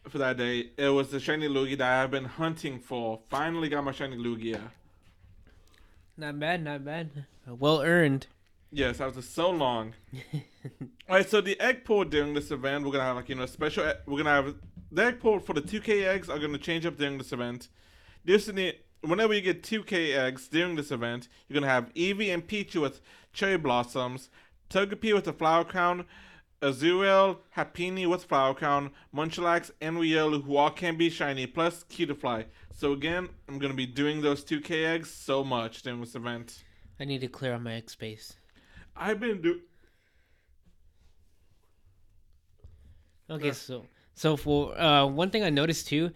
for 0.10 0.18
that 0.18 0.38
day 0.38 0.70
it 0.78 0.90
was 0.90 1.10
the 1.12 1.20
shiny 1.20 1.48
Lugia 1.48 1.78
that 1.78 2.04
I've 2.04 2.12
been 2.12 2.26
hunting 2.26 2.80
for. 2.80 3.20
Finally 3.30 3.70
got 3.70 3.84
my 3.84 3.92
shiny 3.92 4.18
Lugia. 4.18 4.60
Not 6.18 6.40
bad, 6.40 6.64
not 6.64 6.86
bad. 6.86 7.26
Well 7.48 7.82
earned. 7.82 8.28
Yes, 8.72 8.98
that 8.98 9.16
was 9.16 9.28
so 9.28 9.50
long. 9.50 9.94
All 10.34 11.16
right, 11.18 11.30
so 11.30 11.42
the 11.42 11.60
egg 11.60 11.86
pool 11.86 12.06
during 12.06 12.34
this 12.34 12.50
event, 12.52 12.86
we're 12.86 12.92
gonna 12.92 13.04
have 13.04 13.16
like 13.16 13.30
you 13.30 13.36
know 13.36 13.46
special. 13.46 13.88
e- 13.88 13.94
We're 14.06 14.18
gonna 14.18 14.30
have 14.32 14.56
the 14.92 15.04
egg 15.06 15.20
pool 15.20 15.40
for 15.40 15.54
the 15.54 15.62
2K 15.62 16.06
eggs 16.06 16.30
are 16.30 16.40
gonna 16.40 16.58
change 16.58 16.86
up 16.86 16.98
during 16.98 17.18
this 17.18 17.32
event. 17.32 17.68
This 18.26 18.48
in 18.48 18.56
the 18.56 18.76
whenever 19.02 19.34
you 19.34 19.42
get 19.42 19.64
2K 19.64 20.16
eggs 20.16 20.48
during 20.48 20.76
this 20.76 20.92
event, 20.92 21.28
you're 21.48 21.56
gonna 21.60 21.72
have 21.72 21.94
Eevee 21.94 22.34
and 22.34 22.48
Pichu 22.48 22.82
with 22.82 23.02
cherry 23.32 23.58
blossoms, 23.58 24.30
Togepi 24.70 25.14
with 25.14 25.26
the 25.26 25.34
flower 25.34 25.64
crown, 25.64 26.06
Azurill, 26.64 27.38
Happiny 27.58 28.08
with 28.08 28.24
flower 28.24 28.54
crown, 28.54 28.92
Munchlax, 29.16 29.72
and 29.82 29.98
Riolu, 29.98 30.44
who 30.44 30.56
all 30.58 30.70
can 30.72 30.98
be 30.98 31.10
shiny, 31.10 31.46
plus 31.46 31.84
Cutiefly. 31.90 32.46
So 32.74 32.94
again, 32.94 33.30
I'm 33.48 33.60
gonna 33.60 33.74
be 33.74 33.86
doing 33.86 34.22
those 34.22 34.44
2K 34.44 34.86
eggs 34.86 35.12
so 35.12 35.44
much 35.44 35.82
during 35.84 36.00
this 36.00 36.16
event. 36.16 36.64
I 37.00 37.06
need 37.06 37.22
to 37.22 37.28
clear 37.28 37.54
out 37.54 37.62
my 37.62 37.74
X 37.74 37.94
space. 37.94 38.34
I've 38.96 39.20
been 39.20 39.42
do. 39.42 39.60
Okay, 43.30 43.48
Yeah. 43.48 43.52
so 43.54 43.86
so 44.16 44.38
for 44.38 44.80
uh, 44.80 45.06
one 45.08 45.30
thing 45.32 45.44
I 45.44 45.50
noticed 45.50 45.88
too, 45.88 46.12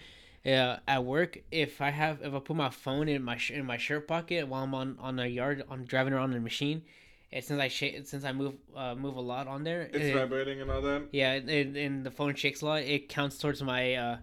uh, 0.45 0.77
at 0.87 1.03
work, 1.03 1.39
if 1.51 1.81
I 1.81 1.89
have 1.89 2.21
if 2.21 2.33
I 2.33 2.39
put 2.39 2.55
my 2.55 2.69
phone 2.69 3.07
in 3.09 3.23
my 3.23 3.37
sh- 3.37 3.51
in 3.51 3.65
my 3.65 3.77
shirt 3.77 4.07
pocket 4.07 4.47
while 4.47 4.63
I'm 4.63 4.73
on 4.75 4.97
on 4.99 5.15
the 5.15 5.27
yard, 5.29 5.63
I'm 5.69 5.83
driving 5.85 6.13
around 6.13 6.31
the 6.31 6.39
machine, 6.39 6.83
and 7.31 7.43
since 7.43 7.59
I 7.59 7.67
sh- 7.67 8.01
since 8.05 8.23
I 8.23 8.31
move 8.31 8.55
uh, 8.75 8.95
move 8.95 9.15
a 9.15 9.21
lot 9.21 9.47
on 9.47 9.63
there, 9.63 9.81
It's 9.93 9.97
it- 10.05 10.13
vibrating 10.13 10.61
and 10.61 10.71
all 10.71 10.81
that. 10.81 11.09
Yeah, 11.11 11.33
and, 11.33 11.75
and 11.77 12.05
the 12.05 12.11
phone 12.11 12.35
shakes 12.35 12.61
a 12.61 12.65
lot. 12.65 12.81
It 12.83 13.09
counts 13.09 13.37
towards 13.37 13.61
my 13.61 13.95
uh, 13.95 14.17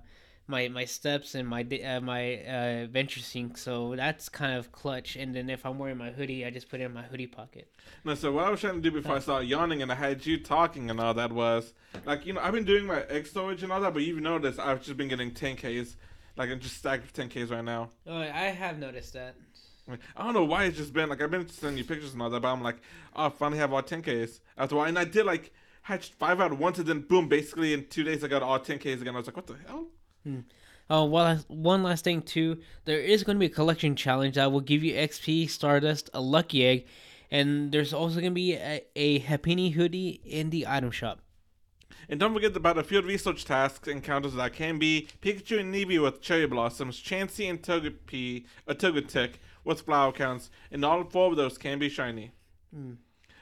my 0.46 0.68
my 0.68 0.84
steps 0.84 1.34
and 1.34 1.48
my 1.48 1.62
uh, 1.62 2.00
my 2.00 2.44
uh, 2.44 2.86
venture 2.86 3.20
sync. 3.20 3.56
So 3.58 3.94
that's 3.96 4.28
kind 4.28 4.56
of 4.58 4.72
clutch. 4.72 5.16
And 5.16 5.34
then 5.34 5.48
if 5.50 5.64
I'm 5.66 5.78
wearing 5.78 5.98
my 5.98 6.10
hoodie, 6.10 6.44
I 6.44 6.50
just 6.50 6.68
put 6.68 6.80
it 6.80 6.84
in 6.84 6.92
my 6.92 7.02
hoodie 7.02 7.26
pocket. 7.26 7.70
No, 8.04 8.14
so 8.14 8.32
what 8.32 8.44
I 8.44 8.50
was 8.50 8.60
trying 8.60 8.74
to 8.74 8.80
do 8.80 8.90
before 8.90 9.16
I 9.16 9.18
started 9.20 9.48
yawning 9.48 9.80
and 9.82 9.90
I 9.92 9.94
had 9.94 10.24
you 10.26 10.38
talking 10.42 10.90
and 10.90 10.98
all 11.00 11.14
that 11.14 11.32
was 11.32 11.72
like 12.04 12.26
you 12.26 12.32
know 12.32 12.40
I've 12.40 12.52
been 12.54 12.64
doing 12.64 12.86
my 12.86 13.02
egg 13.04 13.26
storage 13.26 13.62
and 13.62 13.70
all 13.72 13.80
that, 13.80 13.92
but 13.94 14.02
you've 14.02 14.20
noticed 14.20 14.58
I've 14.58 14.82
just 14.82 14.96
been 14.96 15.08
getting 15.08 15.30
10ks, 15.30 15.96
like 16.36 16.50
I'm 16.50 16.60
just 16.60 16.76
stacked 16.78 17.02
with 17.04 17.12
10ks 17.30 17.50
right 17.50 17.64
now. 17.64 17.90
Oh, 18.06 18.16
I 18.16 18.50
have 18.62 18.78
noticed 18.78 19.12
that. 19.14 19.34
Like, 19.86 20.00
I 20.16 20.24
don't 20.24 20.34
know 20.34 20.44
why 20.44 20.64
it's 20.64 20.78
just 20.78 20.92
been 20.92 21.08
like 21.08 21.22
I've 21.22 21.30
been 21.30 21.48
sending 21.48 21.78
you 21.78 21.84
pictures 21.84 22.14
and 22.14 22.22
all 22.22 22.30
that, 22.30 22.40
but 22.40 22.48
I'm 22.48 22.62
like, 22.62 22.76
oh, 23.14 23.26
I 23.26 23.28
finally 23.28 23.58
have 23.58 23.72
all 23.72 23.82
10ks 23.82 24.40
after 24.56 24.74
a 24.74 24.78
while, 24.78 24.88
and 24.88 24.98
I 24.98 25.04
did 25.04 25.26
like 25.26 25.52
hatched 25.82 26.14
five 26.14 26.40
out 26.40 26.52
of 26.52 26.58
once, 26.58 26.78
and 26.78 26.86
then 26.86 27.00
boom, 27.00 27.28
basically 27.28 27.74
in 27.74 27.86
two 27.86 28.02
days 28.02 28.24
I 28.24 28.28
got 28.28 28.42
all 28.42 28.58
10ks 28.58 29.02
again. 29.02 29.14
I 29.14 29.18
was 29.18 29.26
like, 29.26 29.36
what 29.36 29.46
the 29.46 29.56
hell? 29.66 29.86
Hmm. 30.24 30.40
Oh 30.88 31.04
well, 31.04 31.38
one 31.48 31.82
last 31.82 32.04
thing 32.04 32.22
too. 32.22 32.60
There 32.84 33.00
is 33.00 33.24
going 33.24 33.36
to 33.36 33.40
be 33.40 33.46
a 33.46 33.50
collection 33.50 33.96
challenge 33.96 34.34
that 34.36 34.52
will 34.52 34.60
give 34.60 34.82
you 34.82 34.94
XP, 34.94 35.48
Stardust, 35.48 36.10
a 36.12 36.20
lucky 36.20 36.64
egg, 36.64 36.86
and 37.30 37.72
there's 37.72 37.92
also 37.92 38.20
going 38.20 38.32
to 38.32 38.34
be 38.34 38.54
a, 38.54 38.82
a 38.96 39.20
Happiny 39.20 39.72
hoodie 39.72 40.20
in 40.24 40.50
the 40.50 40.66
item 40.66 40.90
shop. 40.90 41.20
And 42.08 42.20
don't 42.20 42.34
forget 42.34 42.54
about 42.54 42.76
the 42.76 42.84
field 42.84 43.06
research 43.06 43.44
tasks 43.44 43.88
encounters 43.88 44.34
that 44.34 44.52
can 44.52 44.78
be 44.78 45.08
Pikachu 45.22 45.58
and 45.60 45.74
Eevee 45.74 46.02
with 46.02 46.20
cherry 46.20 46.46
blossoms, 46.46 47.02
Chansey 47.02 47.48
and 47.48 47.62
Togepi, 47.62 48.44
a 48.66 48.74
Togetic 48.74 49.34
with 49.64 49.82
flower 49.82 50.12
counts, 50.12 50.50
and 50.70 50.84
all 50.84 51.04
four 51.04 51.30
of 51.30 51.36
those 51.36 51.58
can 51.58 51.78
be 51.78 51.88
shiny. 51.88 52.32
Hmm. 52.72 52.92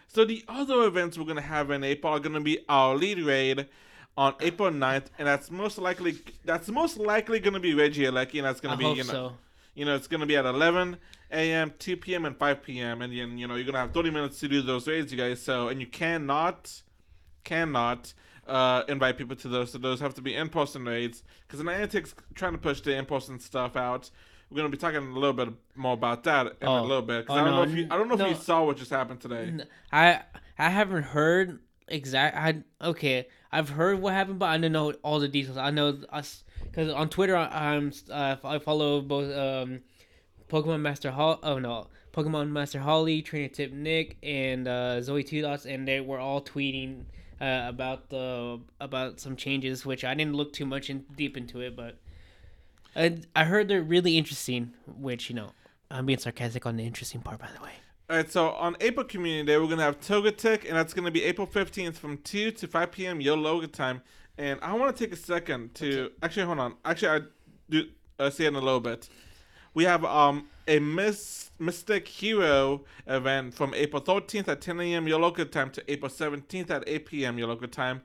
So 0.09 0.25
the 0.25 0.45
other 0.47 0.85
events 0.85 1.17
we're 1.17 1.25
gonna 1.25 1.41
have 1.41 1.71
in 1.71 1.85
April 1.85 2.13
are 2.13 2.21
gonna 2.21 2.41
be 2.41 2.59
our 2.69 2.95
lead 2.95 3.19
raid 3.19 3.67
on 4.17 4.35
April 4.41 4.71
9th, 4.71 5.07
and 5.19 5.27
that's 5.27 5.51
most 5.51 5.79
likely 5.79 6.17
that's 6.45 6.69
most 6.69 6.99
likely 6.99 7.41
gonna 7.41 7.61
be 7.61 7.73
Regieleki, 7.75 8.37
and 8.37 8.47
that's 8.47 8.61
gonna 8.61 8.75
I 8.75 8.79
be 8.79 8.85
you 8.85 9.05
know 9.05 9.13
so. 9.13 9.33
you 9.75 9.85
know 9.85 9.95
it's 9.95 10.07
gonna 10.07 10.27
be 10.27 10.37
at 10.37 10.45
11 10.45 10.99
a.m., 11.31 11.73
2 11.79 11.97
p.m., 11.97 12.27
and 12.27 12.37
5 12.37 12.63
p.m. 12.63 13.01
and 13.03 13.13
then 13.13 13.39
you 13.39 13.47
know 13.47 13.55
you're 13.55 13.65
gonna 13.65 13.79
have 13.79 13.93
30 13.93 14.11
minutes 14.11 14.39
to 14.41 14.49
do 14.49 14.61
those 14.63 14.87
raids, 14.87 15.11
you 15.13 15.19
guys. 15.19 15.41
So 15.41 15.69
and 15.69 15.81
you 15.81 15.87
cannot 15.87 16.83
cannot 17.45 18.13
uh, 18.47 18.83
invite 18.89 19.17
people 19.17 19.37
to 19.37 19.49
those. 19.49 19.73
So 19.73 19.79
those 19.79 20.01
have 20.01 20.15
to 20.15 20.23
be 20.23 20.35
in-person 20.35 20.85
raids 20.85 21.23
because 21.47 21.65
Niantic's 21.65 22.15
trying 22.35 22.53
to 22.53 22.59
push 22.59 22.81
the 22.81 22.97
in-person 22.97 23.41
stuff 23.41 23.77
out. 23.77 24.11
We're 24.53 24.59
gonna 24.59 24.69
be 24.69 24.77
talking 24.77 24.99
a 24.99 25.19
little 25.19 25.33
bit 25.33 25.49
more 25.75 25.95
about 25.95 26.25
that 26.25 26.47
in 26.61 26.69
a 26.69 26.71
Oh. 26.81 26.83
little 26.83 27.03
bit. 27.03 27.27
Oh, 27.29 27.35
I 27.35 27.39
don't 27.39 27.47
no, 27.51 27.65
know 27.65 27.71
if 27.71 27.77
you, 27.77 27.89
I 27.91 27.97
don't 27.97 28.09
know 28.09 28.15
no. 28.17 28.25
if 28.27 28.31
you 28.31 28.37
saw 28.43 28.65
what 28.65 28.77
just 28.77 28.91
happened 28.91 29.21
today. 29.21 29.65
I 29.91 30.21
I 30.59 30.69
haven't 30.69 31.05
heard 31.05 31.61
exact. 31.89 32.37
I 32.37 32.63
okay. 32.87 33.29
I've 33.51 33.71
heard 33.71 34.01
what 34.01 34.13
happened, 34.15 34.39
but 34.39 34.47
I 34.51 34.59
don't 34.59 34.73
know 34.73 34.93
all 35.03 35.19
the 35.21 35.29
details. 35.29 35.57
I 35.57 35.71
know 35.71 35.99
us 36.11 36.45
because 36.65 36.91
on 36.93 37.09
Twitter 37.09 37.37
I- 37.37 37.75
I'm 37.77 37.93
uh, 38.11 38.37
I 38.45 38.59
follow 38.59 39.01
both 39.01 39.35
um, 39.37 39.81
Pokemon 40.49 40.81
Master 40.81 41.11
Hall. 41.11 41.39
Oh 41.43 41.59
no, 41.59 41.89
Pokemon 42.13 42.51
Master 42.51 42.81
Holly, 42.81 43.23
Trainer 43.23 43.49
Tip 43.49 43.73
Nick, 43.73 44.17
and 44.23 44.69
uh, 44.69 45.01
Zoe 45.03 45.23
Two 45.23 45.43
Dots, 45.43 45.65
and 45.67 45.87
they 45.89 46.01
were 46.01 46.19
all 46.19 46.41
tweeting 46.43 47.05
uh, 47.41 47.65
about 47.69 48.11
the 48.11 48.61
about 48.81 49.21
some 49.21 49.37
changes, 49.37 49.85
which 49.87 50.05
I 50.05 50.15
didn't 50.15 50.35
look 50.35 50.53
too 50.53 50.67
much 50.67 50.91
in, 50.91 51.05
deep 51.17 51.37
into 51.37 51.61
it, 51.61 51.75
but 51.77 51.99
I, 52.95 53.19
I 53.35 53.45
heard 53.45 53.69
they're 53.69 53.83
really 53.83 54.19
interesting. 54.19 54.73
Which 54.99 55.29
you 55.29 55.37
know, 55.37 55.51
I'm 55.91 56.07
being 56.07 56.19
sarcastic 56.19 56.67
on 56.67 56.77
the 56.77 56.85
interesting 56.85 57.21
part, 57.21 57.39
by 57.39 57.49
the 57.57 57.63
way. 57.63 57.73
All 58.11 58.17
right, 58.17 58.31
so 58.31 58.51
on 58.51 58.77
April 58.81 59.07
Community 59.07 59.47
Day, 59.47 59.59
we're 59.59 59.69
gonna 59.69 59.83
have 59.83 60.01
Togetic, 60.01 60.67
and 60.67 60.77
that's 60.77 60.93
gonna 60.93 61.11
be 61.11 61.23
April 61.23 61.47
fifteenth 61.47 61.99
from 61.99 62.19
two 62.19 62.51
to 62.51 62.67
five 62.67 62.93
p.m. 62.93 63.21
Yo 63.21 63.37
Loga 63.37 63.71
time. 63.71 64.03
And 64.39 64.59
I 64.63 64.73
want 64.75 64.97
to 64.97 65.05
take 65.05 65.13
a 65.13 65.17
second 65.17 65.75
to 65.77 66.11
actually 66.23 66.47
hold 66.47 66.59
on. 66.59 66.75
Actually, 66.85 67.09
I 67.09 67.21
do 67.69 67.85
uh, 68.19 68.31
see 68.31 68.45
it 68.45 68.49
in 68.49 68.55
a 68.57 68.61
little 68.61 68.81
bit. 68.81 69.09
We 69.75 69.85
have 69.85 70.05
um 70.05 70.49
a 70.67 70.79
Miss 70.79 71.51
Mystic 71.59 72.09
Hero 72.09 72.85
event 73.07 73.55
from 73.55 73.75
April 73.75 74.03
thirteenth 74.03 74.49
at 74.49 74.61
ten 74.61 74.81
a.m. 74.81 75.07
Yo 75.07 75.19
Loga 75.19 75.51
time 75.51 75.71
to 75.71 75.93
April 75.93 76.09
seventeenth 76.09 76.71
at 76.71 76.85
eight 76.87 77.07
p.m. 77.07 77.39
Yo 77.39 77.47
Loga 77.47 77.71
time. 77.71 78.03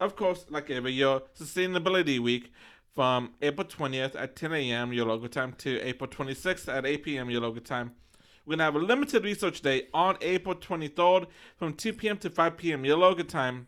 Of 0.00 0.16
course, 0.16 0.46
like 0.48 0.70
every 0.70 0.92
year, 0.92 1.20
Sustainability 1.38 2.18
Week 2.18 2.52
from 2.94 3.34
April 3.42 3.66
twentieth 3.66 4.16
at 4.16 4.36
ten 4.36 4.52
a.m. 4.52 4.92
your 4.92 5.06
local 5.06 5.28
time 5.28 5.52
to 5.58 5.80
April 5.80 6.08
twenty 6.08 6.34
sixth 6.34 6.68
at 6.68 6.84
eight 6.86 7.02
p.m. 7.04 7.30
your 7.30 7.40
local 7.42 7.60
time. 7.62 7.92
We're 8.46 8.52
gonna 8.56 8.64
have 8.64 8.74
a 8.74 8.78
limited 8.78 9.24
research 9.24 9.60
day 9.60 9.88
on 9.94 10.16
April 10.22 10.54
23rd 10.56 11.26
from 11.56 11.74
2 11.74 11.92
p.m. 11.92 12.16
to 12.18 12.30
5 12.30 12.56
p.m. 12.56 12.84
your 12.84 12.96
local 12.96 13.22
time. 13.24 13.66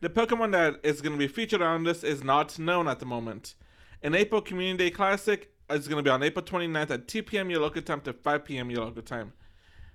The 0.00 0.08
Pokemon 0.08 0.52
that 0.52 0.80
is 0.82 1.00
gonna 1.02 1.18
be 1.18 1.28
featured 1.28 1.62
on 1.62 1.84
this 1.84 2.02
is 2.02 2.24
not 2.24 2.58
known 2.58 2.88
at 2.88 2.98
the 3.00 3.06
moment. 3.06 3.54
An 4.02 4.14
April 4.14 4.40
Community 4.40 4.86
Day 4.86 4.90
Classic 4.90 5.52
is 5.68 5.86
gonna 5.86 6.02
be 6.02 6.10
on 6.10 6.22
April 6.22 6.44
29th 6.44 6.90
at 6.90 7.06
2 7.06 7.22
p.m. 7.22 7.48
Yologa 7.48 7.84
time 7.84 8.00
to 8.00 8.12
5 8.14 8.44
p.m. 8.44 8.70
Yologa 8.70 9.04
time. 9.04 9.34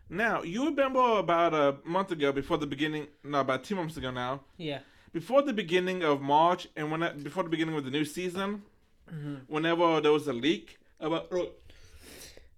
Now, 0.10 0.44
you 0.44 0.66
remember 0.66 1.18
about 1.18 1.54
a 1.56 1.78
month 1.84 2.12
ago, 2.12 2.32
before 2.32 2.60
the 2.60 2.68
beginning, 2.68 3.08
no, 3.24 3.40
about 3.40 3.64
two 3.64 3.76
months 3.76 3.98
ago 3.98 4.12
now, 4.12 4.42
Yeah. 4.58 4.80
Before 5.16 5.42
the 5.42 5.54
beginning 5.54 6.04
of 6.04 6.22
March 6.22 6.68
and 6.76 6.92
when 6.92 7.00
before 7.24 7.44
the 7.44 7.50
beginning 7.50 7.74
of 7.74 7.86
the 7.86 7.90
new 7.90 8.04
season, 8.04 8.64
mm-hmm. 9.10 9.36
whenever 9.48 10.02
there 10.02 10.12
was 10.12 10.28
a 10.28 10.34
leak 10.34 10.78
about 11.00 11.28
oh, 11.32 11.52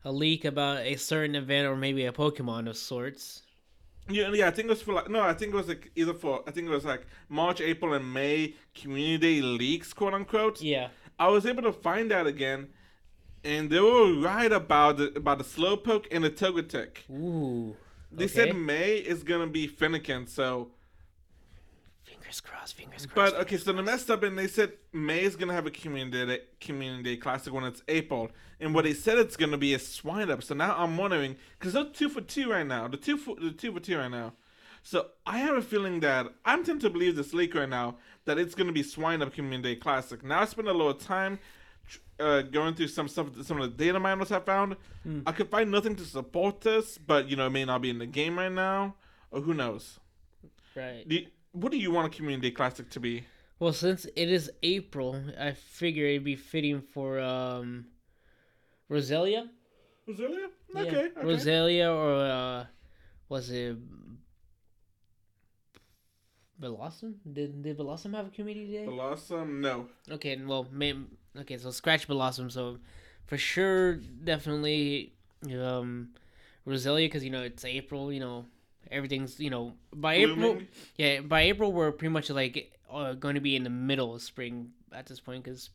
A 0.03 0.11
leak 0.11 0.43
about 0.43 0.79
a 0.79 0.95
certain 0.95 1.35
event 1.35 1.67
or 1.67 1.75
maybe 1.75 2.07
a 2.07 2.11
Pokemon 2.11 2.67
of 2.67 2.75
sorts. 2.75 3.43
Yeah, 4.09 4.31
yeah, 4.33 4.47
I 4.47 4.51
think 4.51 4.65
it 4.65 4.69
was 4.69 4.81
for 4.81 4.93
like 4.93 5.07
no, 5.07 5.21
I 5.21 5.33
think 5.33 5.53
it 5.53 5.55
was 5.55 5.67
like 5.67 5.91
either 5.95 6.15
for 6.15 6.43
I 6.47 6.51
think 6.51 6.65
it 6.65 6.71
was 6.71 6.83
like 6.83 7.05
March, 7.29 7.61
April, 7.61 7.93
and 7.93 8.11
May 8.11 8.55
community 8.73 9.43
leaks, 9.43 9.93
quote 9.93 10.15
unquote. 10.15 10.59
Yeah. 10.59 10.87
I 11.19 11.27
was 11.27 11.45
able 11.45 11.61
to 11.61 11.73
find 11.73 12.09
that 12.09 12.25
again, 12.25 12.69
and 13.43 13.69
they 13.69 13.79
were 13.79 14.19
right 14.19 14.51
about 14.51 14.97
the 14.97 15.13
about 15.15 15.37
the 15.37 15.43
Slowpoke 15.43 16.07
and 16.09 16.23
the 16.23 16.31
Togetic. 16.31 17.07
Ooh. 17.11 17.75
They 18.11 18.25
okay. 18.25 18.33
said 18.33 18.55
May 18.55 18.95
is 18.95 19.21
gonna 19.21 19.45
be 19.45 19.67
Finnegan, 19.67 20.25
so 20.25 20.71
Fingers 22.27 22.41
crossed. 22.41 22.75
Fingers 22.75 23.05
crossed. 23.05 23.33
but 23.33 23.41
okay, 23.43 23.55
so 23.55 23.71
they 23.71 23.81
messed 23.81 24.11
up 24.11 24.21
and 24.23 24.37
they 24.37 24.47
said 24.47 24.73
May 24.91 25.21
is 25.23 25.37
gonna 25.37 25.53
have 25.53 25.65
a 25.65 25.71
community 25.71 26.25
day, 26.25 26.41
community 26.59 27.03
day 27.03 27.17
classic 27.17 27.53
when 27.53 27.63
it's 27.63 27.81
April, 27.87 28.29
and 28.59 28.75
what 28.75 28.83
they 28.83 28.93
said 28.93 29.17
it's 29.17 29.37
gonna 29.37 29.57
be 29.57 29.73
is 29.73 29.81
Swinub. 29.83 30.43
So 30.43 30.53
now 30.53 30.75
I'm 30.77 30.97
wondering 30.97 31.37
because 31.57 31.71
they're 31.73 31.85
two 31.85 32.09
for 32.09 32.19
two 32.19 32.51
right 32.51 32.67
now, 32.67 32.89
the 32.89 32.97
two 32.97 33.17
for 33.17 33.35
the 33.35 33.51
two 33.51 33.71
for 33.71 33.79
two 33.79 33.97
right 33.97 34.11
now. 34.11 34.33
So 34.83 35.07
I 35.25 35.37
have 35.37 35.55
a 35.55 35.61
feeling 35.61 36.01
that 36.01 36.27
I'm 36.43 36.65
tempted 36.65 36.87
to 36.87 36.89
believe 36.89 37.15
this 37.15 37.33
leak 37.33 37.55
right 37.55 37.69
now 37.69 37.95
that 38.25 38.37
it's 38.37 38.55
gonna 38.55 38.73
be 38.73 38.83
Swinub 38.83 39.31
Community 39.31 39.75
Day 39.75 39.79
Classic. 39.79 40.21
Now 40.21 40.41
I 40.41 40.45
spent 40.45 40.67
a 40.67 40.73
little 40.73 40.93
time 40.95 41.39
uh, 42.19 42.41
going 42.41 42.73
through 42.73 42.89
some 42.89 43.07
stuff, 43.07 43.27
some 43.43 43.61
of 43.61 43.71
the 43.77 43.85
data 43.85 44.01
miners 44.01 44.33
I 44.33 44.41
found. 44.41 44.75
I 45.25 45.31
could 45.31 45.49
find 45.49 45.71
nothing 45.71 45.95
to 45.95 46.03
support 46.03 46.59
this, 46.59 46.97
but 46.97 47.29
you 47.29 47.37
know 47.37 47.47
it 47.47 47.51
may 47.51 47.63
not 47.63 47.81
be 47.81 47.89
in 47.89 47.99
the 47.99 48.05
game 48.05 48.37
right 48.37 48.51
now, 48.51 48.95
or 49.31 49.39
who 49.39 49.53
knows. 49.53 49.97
right. 50.75 51.07
Do 51.07 51.25
what 51.59 51.71
do 51.71 51.77
you 51.77 51.91
want 51.91 52.07
a 52.13 52.15
Community 52.15 52.51
Classic 52.51 52.89
to 52.89 52.99
be? 52.99 53.23
Well, 53.59 53.73
since 53.73 54.05
it 54.15 54.29
is 54.29 54.51
April, 54.61 55.19
I 55.39 55.51
figure 55.53 56.05
it'd 56.05 56.23
be 56.23 56.35
fitting 56.35 56.81
for 56.81 57.19
um, 57.19 57.85
Roselia. 58.89 59.49
Roselia? 60.07 60.47
Yeah, 60.75 60.81
Okay. 60.81 61.05
okay. 61.17 61.21
Roselia 61.21 61.87
or 61.93 62.13
uh, 62.25 62.65
was 63.29 63.49
it 63.49 63.77
Blossom? 66.59 67.19
Did 67.31 67.61
did 67.63 67.77
Blossom 67.77 68.13
have 68.13 68.27
a 68.27 68.29
community 68.29 68.71
day? 68.71 68.85
Blossom, 68.85 69.61
no. 69.61 69.87
Okay, 70.09 70.35
well, 70.43 70.67
may, 70.71 70.93
okay, 71.39 71.57
so 71.57 71.71
scratch 71.71 72.07
Blossom. 72.07 72.49
So 72.49 72.77
for 73.25 73.37
sure, 73.37 73.95
definitely 73.95 75.13
um, 75.53 76.09
Roselia 76.67 77.05
because 77.05 77.23
you 77.23 77.29
know 77.29 77.43
it's 77.43 77.63
April. 77.65 78.11
You 78.11 78.19
know 78.19 78.45
everything's 78.91 79.39
you 79.39 79.49
know 79.49 79.73
by 79.93 80.15
April. 80.15 80.59
Yeah, 80.97 81.21
by 81.21 81.41
April 81.41 81.71
we're 81.71 81.91
pretty 81.91 82.11
much 82.13 82.29
like 82.29 82.77
uh, 82.91 83.13
going 83.13 83.35
to 83.35 83.41
be 83.41 83.55
in 83.55 83.63
the 83.63 83.69
middle 83.69 84.15
of 84.15 84.21
spring 84.21 84.71
at 84.91 85.05
this 85.07 85.19
point 85.19 85.43
because 85.43 85.69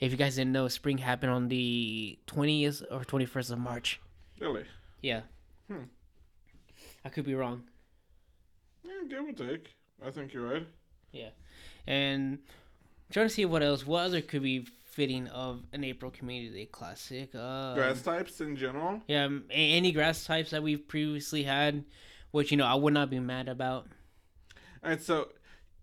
if 0.00 0.10
you 0.10 0.16
guys 0.16 0.36
didn't 0.36 0.52
know, 0.52 0.68
spring 0.68 0.98
happened 0.98 1.32
on 1.32 1.48
the 1.48 2.18
twentieth 2.26 2.82
or 2.90 3.04
twenty 3.04 3.26
first 3.26 3.50
of 3.50 3.58
March. 3.58 4.00
Really? 4.40 4.64
Yeah. 5.02 5.22
Hmm. 5.68 5.84
I 7.04 7.08
could 7.08 7.24
be 7.24 7.34
wrong. 7.34 7.62
Yeah, 8.84 8.92
give 9.08 9.28
or 9.28 9.32
take. 9.32 9.74
I 10.04 10.10
think 10.10 10.32
you're 10.32 10.48
right. 10.48 10.66
Yeah, 11.12 11.30
and 11.86 12.38
I'm 12.38 13.12
trying 13.12 13.28
to 13.28 13.34
see 13.34 13.44
what 13.44 13.62
else, 13.62 13.86
what 13.86 14.06
other 14.06 14.20
could 14.20 14.42
be 14.42 14.66
fitting 14.84 15.28
of 15.28 15.62
an 15.72 15.84
April 15.84 16.10
Community 16.10 16.52
Day 16.52 16.66
Classic. 16.66 17.30
Uh, 17.34 17.74
Grass 17.74 18.02
types 18.02 18.40
in 18.40 18.56
general. 18.56 19.00
Yeah, 19.06 19.24
um, 19.26 19.44
any 19.50 19.92
grass 19.92 20.24
types 20.24 20.50
that 20.50 20.62
we've 20.62 20.86
previously 20.88 21.42
had, 21.42 21.84
which 22.36 22.50
you 22.50 22.56
know 22.58 22.66
I 22.66 22.74
would 22.74 22.92
not 22.92 23.08
be 23.08 23.18
mad 23.18 23.48
about. 23.48 23.86
All 24.84 24.90
right, 24.90 25.02
so 25.02 25.28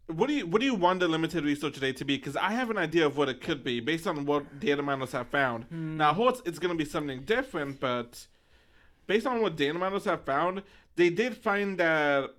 what 0.05 0.27
do 0.27 0.33
you 0.33 0.45
what 0.45 0.60
do 0.62 0.67
you 0.67 0.75
want 0.75 1.00
the 1.00 1.07
limited 1.07 1.43
research 1.43 1.79
day 1.79 1.91
to 1.93 2.05
be? 2.05 2.15
Because 2.15 2.36
I 2.36 2.51
have 2.51 2.69
an 2.69 2.77
idea 2.77 3.07
of 3.07 3.17
what 3.17 3.27
it 3.27 3.41
could 3.41 3.63
be 3.63 3.79
based 3.79 4.05
on 4.05 4.25
what 4.25 4.60
data 4.60 4.83
miners 4.83 5.13
have 5.13 5.29
found. 5.29 5.65
Now, 5.72 6.12
I 6.12 6.13
hope 6.13 6.41
it's, 6.45 6.60
going 6.60 6.77
to 6.77 6.81
be 6.81 6.88
something 6.88 7.24
different, 7.24 7.79
but 7.79 8.27
based 9.07 9.25
on 9.25 9.41
what 9.41 9.55
data 9.55 9.74
miners 9.74 10.05
have 10.05 10.25
found, 10.25 10.62
they 10.95 11.10
did 11.10 11.36
find 11.36 11.79
that 11.79 12.29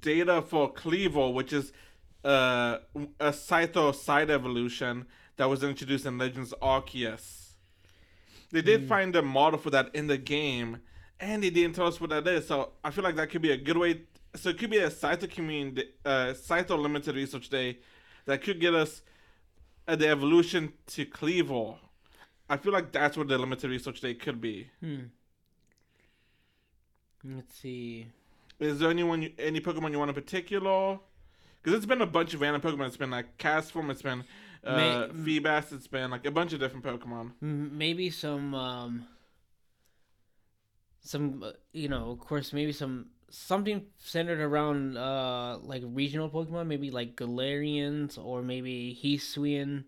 data 0.00 0.40
for 0.40 0.72
Kleavor, 0.72 1.34
which 1.34 1.52
is 1.52 1.72
uh, 2.24 2.78
a 3.18 3.32
Scyther 3.32 3.92
side 3.92 4.30
evolution 4.30 5.06
that 5.36 5.48
was 5.48 5.64
introduced 5.64 6.06
in 6.06 6.16
Legends 6.16 6.54
Arceus. 6.62 7.54
They 8.52 8.62
did 8.62 8.88
find 8.88 9.14
a 9.16 9.22
model 9.22 9.58
for 9.58 9.70
that 9.70 9.90
in 9.94 10.06
the 10.06 10.16
game, 10.16 10.78
and 11.20 11.42
they 11.42 11.50
didn't 11.50 11.74
tell 11.74 11.86
us 11.86 12.00
what 12.00 12.10
that 12.10 12.26
is. 12.26 12.46
So 12.46 12.72
I 12.84 12.90
feel 12.90 13.04
like 13.04 13.16
that 13.16 13.30
could 13.30 13.42
be 13.42 13.52
a 13.52 13.56
good 13.56 13.76
way. 13.76 14.02
So 14.36 14.50
it 14.50 14.58
could 14.58 14.70
be 14.70 14.78
a 14.78 14.90
community, 14.90 15.84
uh, 16.04 16.34
Scyther 16.34 16.78
limited 16.78 17.16
research 17.16 17.48
day 17.48 17.78
that 18.26 18.42
could 18.42 18.60
get 18.60 18.74
us 18.74 19.02
uh, 19.86 19.96
the 19.96 20.08
evolution 20.08 20.72
to 20.88 21.06
Kleavor. 21.06 21.76
I 22.48 22.56
feel 22.56 22.72
like 22.72 22.92
that's 22.92 23.16
what 23.16 23.28
the 23.28 23.38
limited 23.38 23.70
research 23.70 24.00
day 24.00 24.14
could 24.14 24.40
be. 24.40 24.68
Hmm. 24.80 25.06
Let's 27.24 27.54
see. 27.56 28.06
Is 28.60 28.78
there 28.78 28.90
anyone, 28.90 29.22
you, 29.22 29.32
any 29.38 29.60
Pokemon 29.60 29.92
you 29.92 29.98
want 29.98 30.08
in 30.10 30.14
particular? 30.14 30.98
Because 31.62 31.76
it's 31.76 31.86
been 31.86 32.02
a 32.02 32.06
bunch 32.06 32.34
of 32.34 32.40
random 32.40 32.60
Pokemon. 32.62 32.86
It's 32.86 32.96
been 32.96 33.10
like 33.10 33.36
Castform, 33.38 33.90
it's 33.90 34.02
been 34.02 34.24
uh, 34.64 34.76
May- 34.76 35.40
Feebas, 35.40 35.72
it's 35.72 35.86
been 35.86 36.10
like 36.10 36.26
a 36.26 36.30
bunch 36.30 36.52
of 36.52 36.60
different 36.60 36.84
Pokemon. 36.84 37.32
Maybe 37.40 38.10
some 38.10 38.54
um 38.54 39.06
some 41.08 41.42
uh, 41.42 41.52
you 41.72 41.88
know 41.88 42.10
of 42.10 42.20
course 42.20 42.52
maybe 42.52 42.72
some 42.72 43.06
something 43.30 43.86
centered 43.98 44.40
around 44.40 44.96
uh 44.96 45.58
like 45.62 45.82
regional 45.86 46.28
pokemon 46.28 46.66
maybe 46.66 46.90
like 46.90 47.16
galarians 47.16 48.18
or 48.18 48.42
maybe 48.42 48.98
Hisuian. 49.02 49.84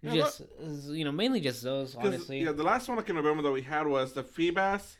Yeah, 0.00 0.14
just 0.14 0.42
you 0.88 1.04
know 1.04 1.12
mainly 1.12 1.40
just 1.40 1.62
those. 1.62 1.94
honestly 1.96 2.42
Yeah, 2.42 2.52
the 2.52 2.62
last 2.62 2.88
one 2.88 2.98
I 2.98 3.02
can 3.02 3.16
remember 3.16 3.42
that 3.42 3.52
we 3.52 3.62
had 3.62 3.86
was 3.86 4.12
the 4.12 4.22
Feebas. 4.22 4.96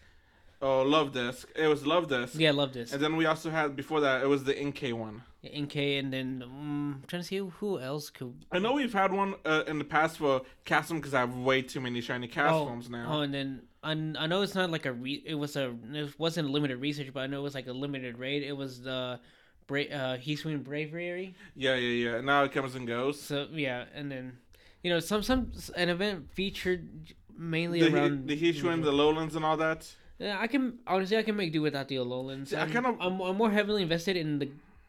Oh, 0.63 0.85
Luvdisc. 0.87 1.45
It 1.57 1.67
was 1.67 1.83
Luvdisc. 1.83 2.39
yeah 2.39 2.53
love 2.53 2.73
this 2.73 2.93
And 2.93 3.03
then 3.03 3.17
we 3.17 3.27
also 3.27 3.51
had 3.51 3.75
before 3.75 4.01
that 4.01 4.23
it 4.23 4.29
was 4.29 4.45
the 4.45 4.55
NK 4.55 4.97
one. 4.97 5.23
nk 5.45 5.99
and 5.99 6.13
then 6.13 6.43
um, 6.45 7.01
I'm 7.03 7.05
trying 7.09 7.23
to 7.23 7.27
see 7.29 7.39
who 7.39 7.81
else 7.81 8.11
could 8.11 8.33
I 8.53 8.61
know 8.61 8.73
we've 8.75 8.93
had 8.93 9.13
one 9.13 9.35
uh, 9.45 9.65
in 9.67 9.79
the 9.79 9.85
past 9.85 10.19
for 10.19 10.43
Castform 10.65 10.97
because 10.97 11.15
I 11.15 11.21
have 11.21 11.37
way 11.37 11.63
too 11.63 11.81
many 11.81 12.01
shiny 12.01 12.29
Castforms 12.29 12.89
now. 12.89 13.07
Oh, 13.11 13.21
and 13.23 13.35
then 13.35 13.63
I, 13.83 13.91
I 13.93 14.27
know 14.29 14.43
it's 14.43 14.55
not 14.55 14.71
like 14.71 14.87
a 14.87 14.93
re- 14.93 15.25
it 15.27 15.35
was 15.35 15.57
a 15.57 15.75
it 15.93 16.15
wasn't 16.19 16.49
a 16.49 16.53
limited 16.53 16.81
research, 16.81 17.11
but 17.13 17.21
I 17.21 17.27
know 17.27 17.41
it 17.41 17.43
was 17.43 17.57
like 17.57 17.67
a 17.67 17.73
limited 17.73 18.19
raid. 18.19 18.45
It 18.45 18.57
was 18.57 18.83
the 18.83 19.19
Bra- 19.67 19.91
uh 19.93 20.17
Braviary. 20.19 21.35
Yeah, 21.57 21.75
yeah, 21.75 22.11
yeah. 22.11 22.21
Now 22.21 22.45
it 22.45 22.53
comes 22.53 22.77
and 22.77 22.87
goes. 22.87 23.21
So 23.21 23.49
yeah, 23.53 23.87
and 23.95 24.11
then 24.13 24.39
you 24.85 24.91
know 24.93 25.01
some 25.01 25.23
some 25.25 25.51
an 25.75 25.89
event 25.89 26.31
featured 26.33 27.13
mainly 27.37 27.81
The, 27.81 27.93
around 27.95 28.29
the 28.29 28.37
Hisuian, 28.41 28.85
the 28.85 28.93
Lowlands, 28.93 29.35
and 29.35 29.45
all 29.45 29.57
that. 29.57 29.93
Yeah, 30.23 30.39
I 30.41 30.47
can 30.47 30.79
honestly 30.87 31.17
I 31.17 31.25
can 31.29 31.37
make 31.37 31.53
do 31.53 31.63
without 31.63 31.89
the 31.89 31.97
Alolan. 31.97 32.47
See, 32.47 32.57
I 32.57 32.63
I'm, 32.63 32.71
kinda- 32.73 32.97
I'm, 33.01 33.21
I'm 33.21 33.37
more 33.37 33.51
heavily 33.51 33.83
invested 33.83 34.17
in 34.17 34.39
the 34.39 34.49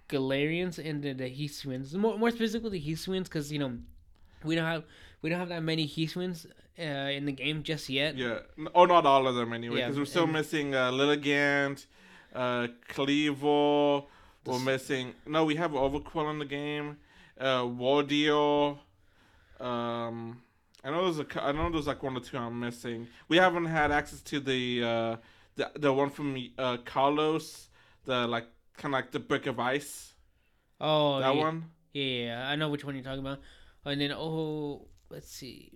Galarians 0.09 0.77
and 0.77 1.01
the, 1.03 1.13
the 1.13 1.29
Hisuians. 1.39 1.93
More 1.95 2.17
more 2.17 2.29
specifically 2.31 2.77
the 2.79 2.85
Hisuians 2.91 3.23
because 3.25 3.51
you 3.51 3.59
know 3.59 3.71
we 4.43 4.53
don't 4.55 4.65
have 4.73 4.83
we 5.21 5.29
don't 5.29 5.39
have 5.39 5.49
that 5.49 5.63
many 5.63 5.87
Hisuians 5.87 6.45
uh, 6.77 6.83
in 7.17 7.25
the 7.25 7.31
game 7.31 7.63
just 7.63 7.89
yet. 7.89 8.15
Yeah. 8.15 8.39
Oh, 8.75 8.85
not 8.85 9.05
all 9.05 9.27
of 9.27 9.35
them 9.35 9.53
anyway, 9.53 9.79
Yeah, 9.79 9.85
because 9.87 9.97
we're 9.99 10.05
still 10.15 10.23
and- 10.25 10.33
missing 10.33 10.75
uh, 10.75 10.91
Lilligant, 10.91 11.85
uh. 12.35 12.67
We're 14.45 14.59
missing. 14.59 15.13
No, 15.25 15.45
we 15.45 15.55
have 15.55 15.71
Overqwil 15.71 16.29
in 16.31 16.39
the 16.39 16.45
game. 16.45 16.97
Uh, 17.39 17.61
Wardio. 17.63 18.77
Um, 19.59 20.41
I 20.83 20.91
know 20.91 21.03
there's 21.11 21.19
a. 21.19 21.43
I 21.43 21.51
know 21.51 21.69
there's 21.71 21.87
like 21.87 22.03
one 22.03 22.17
or 22.17 22.19
two 22.19 22.37
I'm 22.37 22.59
missing. 22.59 23.07
We 23.27 23.37
haven't 23.37 23.65
had 23.65 23.91
access 23.91 24.21
to 24.23 24.39
the 24.39 24.83
uh, 24.83 25.15
the 25.55 25.71
the 25.75 25.93
one 25.93 26.09
from 26.09 26.35
uh, 26.57 26.77
Kalos, 26.77 27.67
the 28.05 28.27
like 28.27 28.47
kind 28.77 28.93
of 28.93 28.97
like 28.99 29.11
the 29.11 29.19
brick 29.19 29.47
of 29.47 29.59
ice. 29.59 30.13
Oh, 30.81 31.19
that 31.19 31.35
yeah, 31.35 31.41
one. 31.41 31.63
Yeah, 31.93 32.03
yeah, 32.03 32.49
I 32.49 32.55
know 32.55 32.69
which 32.69 32.83
one 32.83 32.95
you're 32.95 33.03
talking 33.03 33.21
about. 33.21 33.39
And 33.85 34.01
then 34.01 34.11
oh, 34.11 34.87
let's 35.09 35.29
see, 35.29 35.71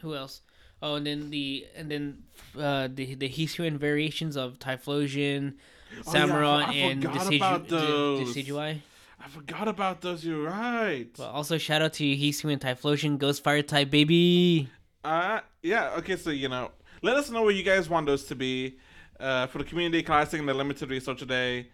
who 0.00 0.14
else? 0.14 0.42
Oh, 0.82 0.96
and 0.96 1.06
then 1.06 1.30
the 1.30 1.66
and 1.76 1.90
then 1.90 2.22
uh, 2.58 2.88
the 2.92 3.14
the 3.14 3.28
Hisuian 3.28 3.76
variations 3.76 4.36
of 4.36 4.58
Typhlosion, 4.58 5.54
Oh, 6.06 6.12
yeah, 6.14 6.26
Samurott, 6.26 6.74
and 6.74 7.04
about 7.04 7.68
those. 7.68 8.28
Decidueye. 8.28 8.80
I 9.24 9.28
forgot 9.28 9.68
about 9.68 10.02
those. 10.02 10.22
You're 10.22 10.50
right. 10.50 11.08
But 11.16 11.30
also 11.30 11.56
shout 11.56 11.80
out 11.80 11.94
to 11.94 12.04
Hisuian 12.04 12.52
and 12.52 12.60
Typhlosion, 12.60 13.16
Ghost 13.16 13.42
Fire 13.42 13.62
type 13.62 13.88
baby. 13.88 14.68
Uh, 15.02 15.40
yeah. 15.62 15.94
Okay, 15.96 16.16
so 16.16 16.28
you 16.28 16.50
know, 16.50 16.72
let 17.00 17.16
us 17.16 17.30
know 17.30 17.42
where 17.42 17.52
you 17.52 17.62
guys 17.62 17.88
want 17.88 18.04
those 18.04 18.24
to 18.24 18.34
be 18.34 18.76
uh, 19.18 19.46
for 19.46 19.58
the 19.58 19.64
community 19.64 20.02
classic 20.02 20.40
and 20.40 20.48
the 20.48 20.52
limited 20.52 20.90
research 20.90 21.20
today. 21.20 21.68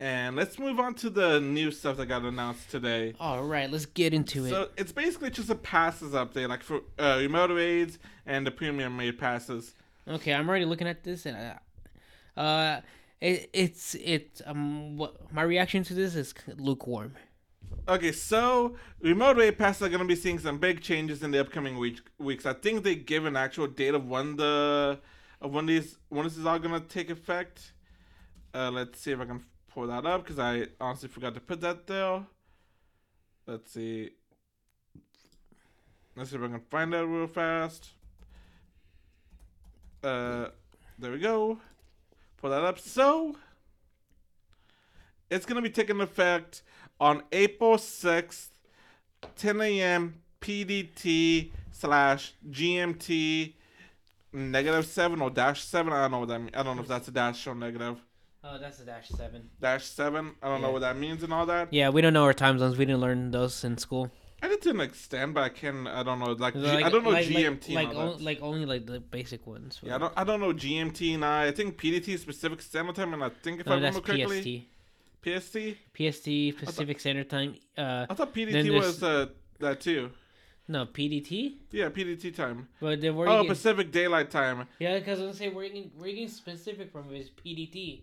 And 0.00 0.34
let's 0.34 0.58
move 0.58 0.80
on 0.80 0.94
to 0.94 1.10
the 1.10 1.40
new 1.40 1.70
stuff 1.70 1.98
that 1.98 2.06
got 2.06 2.22
announced 2.22 2.70
today. 2.70 3.12
All 3.20 3.44
right, 3.44 3.70
let's 3.70 3.86
get 3.86 4.14
into 4.14 4.46
it. 4.46 4.50
So 4.50 4.70
it's 4.78 4.92
basically 4.92 5.28
just 5.28 5.50
a 5.50 5.54
passes 5.54 6.12
update, 6.12 6.48
like 6.48 6.62
for 6.62 6.80
uh, 6.98 7.18
remote 7.20 7.50
raids 7.50 7.98
and 8.24 8.46
the 8.46 8.50
premium 8.50 8.98
raid 8.98 9.18
passes. 9.18 9.74
Okay, 10.08 10.32
I'm 10.32 10.48
already 10.48 10.64
looking 10.64 10.88
at 10.88 11.04
this, 11.04 11.26
and 11.26 11.36
uh, 12.36 12.40
uh 12.40 12.80
it, 13.24 13.50
it's 13.54 13.94
it 13.94 14.42
um 14.44 14.96
what 14.98 15.32
my 15.32 15.42
reaction 15.42 15.82
to 15.84 15.94
this 15.94 16.14
is 16.14 16.34
lukewarm. 16.58 17.14
Okay, 17.88 18.12
so 18.12 18.76
remote 19.00 19.36
way 19.38 19.50
passes 19.50 19.82
are 19.82 19.88
gonna 19.88 20.04
be 20.04 20.14
seeing 20.14 20.38
some 20.38 20.58
big 20.58 20.82
changes 20.82 21.22
in 21.22 21.30
the 21.30 21.40
upcoming 21.40 21.78
week, 21.78 22.00
weeks. 22.18 22.44
I 22.44 22.52
think 22.52 22.84
they 22.84 22.94
give 22.94 23.24
an 23.24 23.36
actual 23.36 23.66
date 23.66 23.94
of 23.94 24.06
when 24.06 24.36
the 24.36 25.00
of 25.40 25.52
when 25.54 25.64
these 25.66 25.96
when 26.10 26.24
this 26.24 26.36
is 26.36 26.44
all 26.44 26.58
gonna 26.58 26.80
take 26.80 27.08
effect. 27.10 27.72
Uh, 28.54 28.70
let's 28.70 29.00
see 29.00 29.12
if 29.12 29.20
I 29.20 29.24
can 29.24 29.42
pull 29.72 29.86
that 29.86 30.04
up 30.04 30.22
because 30.22 30.38
I 30.38 30.66
honestly 30.78 31.08
forgot 31.08 31.34
to 31.34 31.40
put 31.40 31.60
that 31.62 31.86
there. 31.86 32.22
Let's 33.46 33.72
see. 33.72 34.10
Let's 36.14 36.30
see 36.30 36.36
if 36.36 36.42
I 36.42 36.48
can 36.48 36.60
find 36.70 36.92
that 36.92 37.06
real 37.06 37.26
fast. 37.26 37.88
Uh, 40.02 40.48
there 40.98 41.10
we 41.10 41.18
go. 41.18 41.58
Pull 42.44 42.50
that. 42.50 42.78
So 42.78 43.36
it's 45.30 45.46
gonna 45.46 45.62
be 45.62 45.70
taking 45.70 45.98
effect 46.02 46.60
on 47.00 47.22
April 47.32 47.78
6th, 47.78 48.48
10 49.36 49.60
a.m. 49.62 50.20
PDT 50.42 51.52
slash 51.72 52.34
GMT 52.50 53.54
negative 54.34 54.84
7 54.84 55.22
or 55.22 55.30
dash 55.30 55.64
7. 55.64 55.90
I 55.90 56.02
don't 56.02 56.10
know 56.10 56.18
what 56.18 56.28
that 56.28 56.38
means. 56.40 56.50
I 56.54 56.62
don't 56.62 56.76
know 56.76 56.82
if 56.82 56.88
that's 56.88 57.08
a 57.08 57.12
dash 57.12 57.46
or 57.46 57.54
negative. 57.54 58.02
Oh, 58.44 58.58
that's 58.58 58.78
a 58.78 58.84
dash 58.84 59.08
seven. 59.08 59.48
Dash 59.58 59.86
7. 59.86 60.34
I 60.42 60.48
don't 60.48 60.60
know 60.60 60.70
what 60.70 60.82
that 60.82 60.98
means 60.98 61.22
and 61.22 61.32
all 61.32 61.46
that. 61.46 61.72
Yeah, 61.72 61.88
we 61.88 62.02
don't 62.02 62.12
know 62.12 62.24
our 62.24 62.34
time 62.34 62.58
zones. 62.58 62.76
We 62.76 62.84
didn't 62.84 63.00
learn 63.00 63.30
those 63.30 63.64
in 63.64 63.78
school. 63.78 64.10
I 64.44 64.48
did 64.48 64.60
to 64.62 64.70
an 64.70 64.80
extent, 64.80 65.32
but 65.34 65.42
I 65.42 65.48
can 65.48 65.86
I 65.86 66.02
don't 66.02 66.18
know. 66.18 66.32
Like, 66.32 66.54
G- 66.54 66.60
Like- 66.60 66.84
I 66.84 66.90
don't 66.90 67.02
know 67.04 67.10
like- 67.10 67.26
GMT. 67.26 67.74
Like, 67.74 67.88
like, 67.88 67.96
on- 67.96 68.22
like 68.24 68.38
only 68.42 68.66
like 68.66 68.84
the 68.86 69.00
basic 69.00 69.46
ones. 69.46 69.80
yeah, 69.82 69.94
I 69.96 69.98
don't, 69.98 70.12
I 70.16 70.24
don't 70.24 70.40
know 70.40 70.52
GMT 70.52 71.14
and 71.14 71.24
I. 71.24 71.46
I 71.46 71.52
think 71.52 71.78
PDT 71.80 72.08
is 72.14 72.24
Pacific 72.24 72.60
Standard 72.60 72.94
Time, 72.96 73.14
and 73.14 73.24
I 73.24 73.30
think 73.42 73.60
if 73.60 73.66
I 73.68 73.70
No, 73.76 73.80
that's 73.80 73.96
remember 73.96 74.26
correctly, 74.26 74.68
PST. 75.22 75.54
PST. 75.54 75.56
PST 75.96 76.28
Pacific 76.58 77.00
Standard 77.00 77.30
Time. 77.30 77.54
Uh, 77.78 78.06
I 78.10 78.14
thought 78.14 78.34
PDT 78.34 78.70
was 78.72 79.02
uh, 79.02 79.26
that 79.60 79.80
too. 79.80 80.10
no 80.68 80.84
PDT. 80.86 81.54
Yeah, 81.70 81.88
PDT 81.88 82.34
time. 82.34 82.68
But 82.80 83.00
then 83.00 83.14
where 83.16 83.28
Oh, 83.28 83.44
Pacific 83.44 83.90
Daylight 83.90 84.30
Time. 84.30 84.66
yeah, 84.78 84.98
because 84.98 85.18
I'm 85.20 85.26
gonna 85.26 85.36
say 85.36 85.48
we're 85.48 85.68
getting 85.68 85.90
we're 85.98 86.08
getting 86.08 86.28
specific 86.28 86.92
from 86.92 87.14
is 87.14 87.30
PDT. 87.30 88.02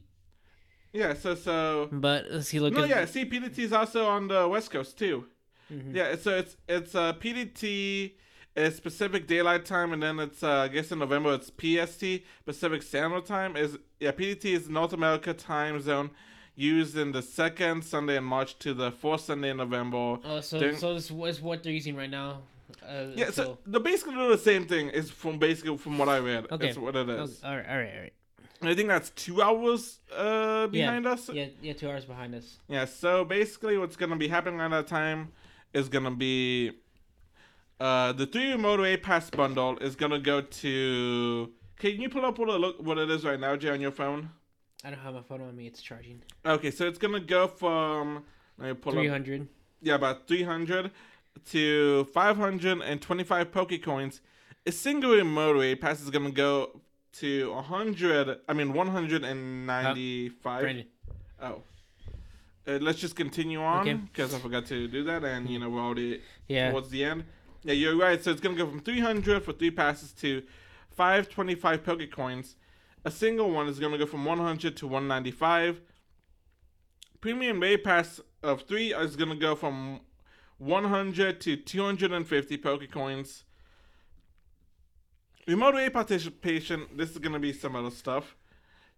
Yeah, 0.94 1.14
so 1.14 1.36
so. 1.36 1.88
But 1.92 2.26
let's 2.32 2.48
see. 2.50 2.60
Look. 2.60 2.74
No, 2.74 2.84
yeah. 2.84 3.06
See, 3.06 3.26
PDT 3.26 3.60
is 3.60 3.74
also 3.74 4.08
on 4.08 4.28
the 4.28 4.48
West 4.48 4.72
Coast 4.72 4.98
too. 4.98 5.26
Mhm. 5.72 5.96
Yeah, 5.96 6.16
so 6.16 6.38
it's 6.38 6.58
it's 6.68 6.96
uh, 6.96 7.14
PDT 7.14 8.14
is 8.56 8.80
Pacific 8.80 9.28
Daylight 9.28 9.66
Time, 9.66 9.94
and 9.94 10.04
then 10.04 10.20
it's 10.20 10.44
uh, 10.44 10.50
I 10.62 10.68
guess 10.68 10.92
in 10.92 11.00
November 11.00 11.34
it's 11.34 11.50
PST 11.50 12.24
Pacific 12.46 12.84
Standard 12.84 13.26
Time. 13.26 13.56
Is 13.56 13.78
yeah, 14.00 14.12
PDT 14.12 14.46
is 14.54 14.70
North 14.70 14.94
America 14.94 15.34
time 15.34 15.80
zone 15.82 16.12
used 16.56 16.98
in 16.98 17.14
the 17.14 17.22
second 17.22 17.84
Sunday 17.84 18.18
in 18.18 18.24
March 18.26 18.60
to 18.60 18.74
the 18.74 18.92
fourth 18.92 19.22
Sunday 19.22 19.50
in 19.52 19.58
November. 19.58 20.18
Oh, 20.24 20.42
so 20.42 20.60
During- 20.60 20.76
so 20.78 20.94
this 20.94 21.10
is 21.10 21.42
what 21.42 21.64
they're 21.64 21.72
using 21.72 21.96
right 21.96 22.10
now. 22.10 22.42
Uh, 22.86 23.08
Yeah, 23.16 23.32
so 23.32 23.58
the 23.66 23.80
basically 23.80 24.16
do 24.16 24.30
the 24.30 24.38
same 24.38 24.66
thing. 24.66 24.90
Is 24.90 25.10
from 25.10 25.40
basically 25.40 25.78
from 25.78 25.98
what 25.98 26.10
I 26.10 26.20
read. 26.20 26.48
Okay. 26.52 26.70
It's 26.70 26.78
what 26.78 26.96
it 26.96 27.08
is. 27.10 27.42
all 27.44 27.56
right, 27.56 27.66
all 27.70 27.78
right, 27.78 27.94
all 27.96 28.02
right. 28.02 28.14
I 28.64 28.76
think 28.76 28.90
that's 28.90 29.10
two 29.12 29.42
hours 29.42 30.00
uh, 30.16 30.68
behind 30.68 31.08
us. 31.08 31.30
Yeah, 31.30 31.48
yeah, 31.62 31.74
two 31.74 31.90
hours 31.90 32.06
behind 32.06 32.36
us. 32.36 32.60
Yeah, 32.68 32.86
so 32.86 33.26
basically 33.26 33.78
what's 33.78 33.96
gonna 33.96 34.18
be 34.18 34.28
happening 34.28 34.60
at 34.62 34.70
that 34.72 34.88
time 34.88 35.32
is 35.74 35.90
gonna 35.90 36.12
be 36.12 36.72
uh 37.80 38.12
the 38.14 38.26
three 38.26 38.54
raid 38.56 39.04
pass 39.04 39.30
bundle 39.30 39.78
is 39.80 39.96
gonna 39.96 40.20
go 40.20 40.42
to 40.42 41.52
can 41.82 42.00
you 42.00 42.10
pull 42.10 42.24
up 42.26 42.38
what 42.38 42.48
it 42.48 42.60
look 42.60 42.80
what 42.80 43.00
it 43.00 43.10
is 43.10 43.26
right 43.26 43.40
now, 43.40 43.56
Jay, 43.56 43.70
on 43.70 43.82
your 43.82 43.92
phone? 43.92 44.30
I 44.84 44.92
don't 44.92 45.00
have 45.00 45.16
my 45.16 45.24
phone 45.24 45.42
on 45.42 45.56
me. 45.56 45.66
It's 45.66 45.82
charging. 45.82 46.22
Okay, 46.46 46.70
so 46.70 46.88
it's 46.88 47.00
gonna 47.00 47.20
go 47.20 47.48
from 47.48 48.24
let 48.60 48.68
me 48.68 48.74
pull 48.76 48.94
Three 48.94 49.10
up 49.10 49.48
yeah, 49.82 49.96
about 49.96 50.28
three 50.28 50.44
hundred 50.44 50.92
to 51.50 52.04
five 52.14 52.38
hundred 52.38 52.82
and 52.82 53.02
twenty 53.02 53.24
five 53.24 53.52
Pokecoins. 53.52 54.20
A 54.68 54.72
single 54.72 55.16
raid 55.56 55.82
pass 55.82 56.02
is 56.02 56.12
gonna 56.12 56.30
go 56.30 56.82
to 57.14 57.52
hundred 57.56 58.42
I 58.48 58.54
mean 58.54 58.74
one 58.74 58.90
hundred 58.90 59.24
and 59.24 59.66
ninety 59.66 60.30
five. 60.30 60.62
Brandon. 60.62 60.86
Oh. 61.42 61.64
Uh, 62.68 62.78
let's 62.82 63.00
just 63.00 63.16
continue 63.16 63.62
on 63.62 63.82
Okay. 63.82 63.94
because 63.96 64.34
I 64.34 64.40
forgot 64.40 64.66
to 64.68 64.88
do 64.88 65.04
that, 65.06 65.24
and 65.24 65.50
you 65.50 65.58
know 65.60 65.70
we're 65.70 65.82
already 65.82 66.22
Yeah. 66.48 66.72
towards 66.72 66.90
the 66.90 67.04
end. 67.04 67.26
Yeah, 67.64 67.74
you're 67.74 67.96
right. 67.98 68.24
So 68.24 68.32
it's 68.32 68.42
gonna 68.42 68.56
go 68.56 68.68
from 68.70 68.80
300 68.82 69.44
for 69.44 69.52
three 69.54 69.72
passes 69.72 70.12
to 70.14 70.44
525 70.92 71.84
Pokecoins. 71.84 72.56
A 73.04 73.10
single 73.12 73.50
one 73.52 73.68
is 73.68 73.80
gonna 73.80 73.98
go 73.98 74.06
from 74.06 74.26
100 74.26 74.78
to 74.78 74.88
195. 74.88 75.82
Premium 77.20 77.60
Raid 77.60 77.84
Pass 77.84 78.20
of 78.44 78.64
three 78.64 78.94
is 78.94 79.16
gonna 79.16 79.36
go 79.36 79.56
from 79.56 80.02
100 80.58 81.42
to 81.42 81.56
250 81.58 82.58
Pokecoins. 82.58 83.44
Remote 85.48 85.74
raid 85.74 85.94
participation. 85.94 86.86
This 86.96 87.12
is 87.12 87.18
gonna 87.18 87.40
be 87.40 87.52
some 87.54 87.76
other 87.76 87.90
stuff. 87.90 88.36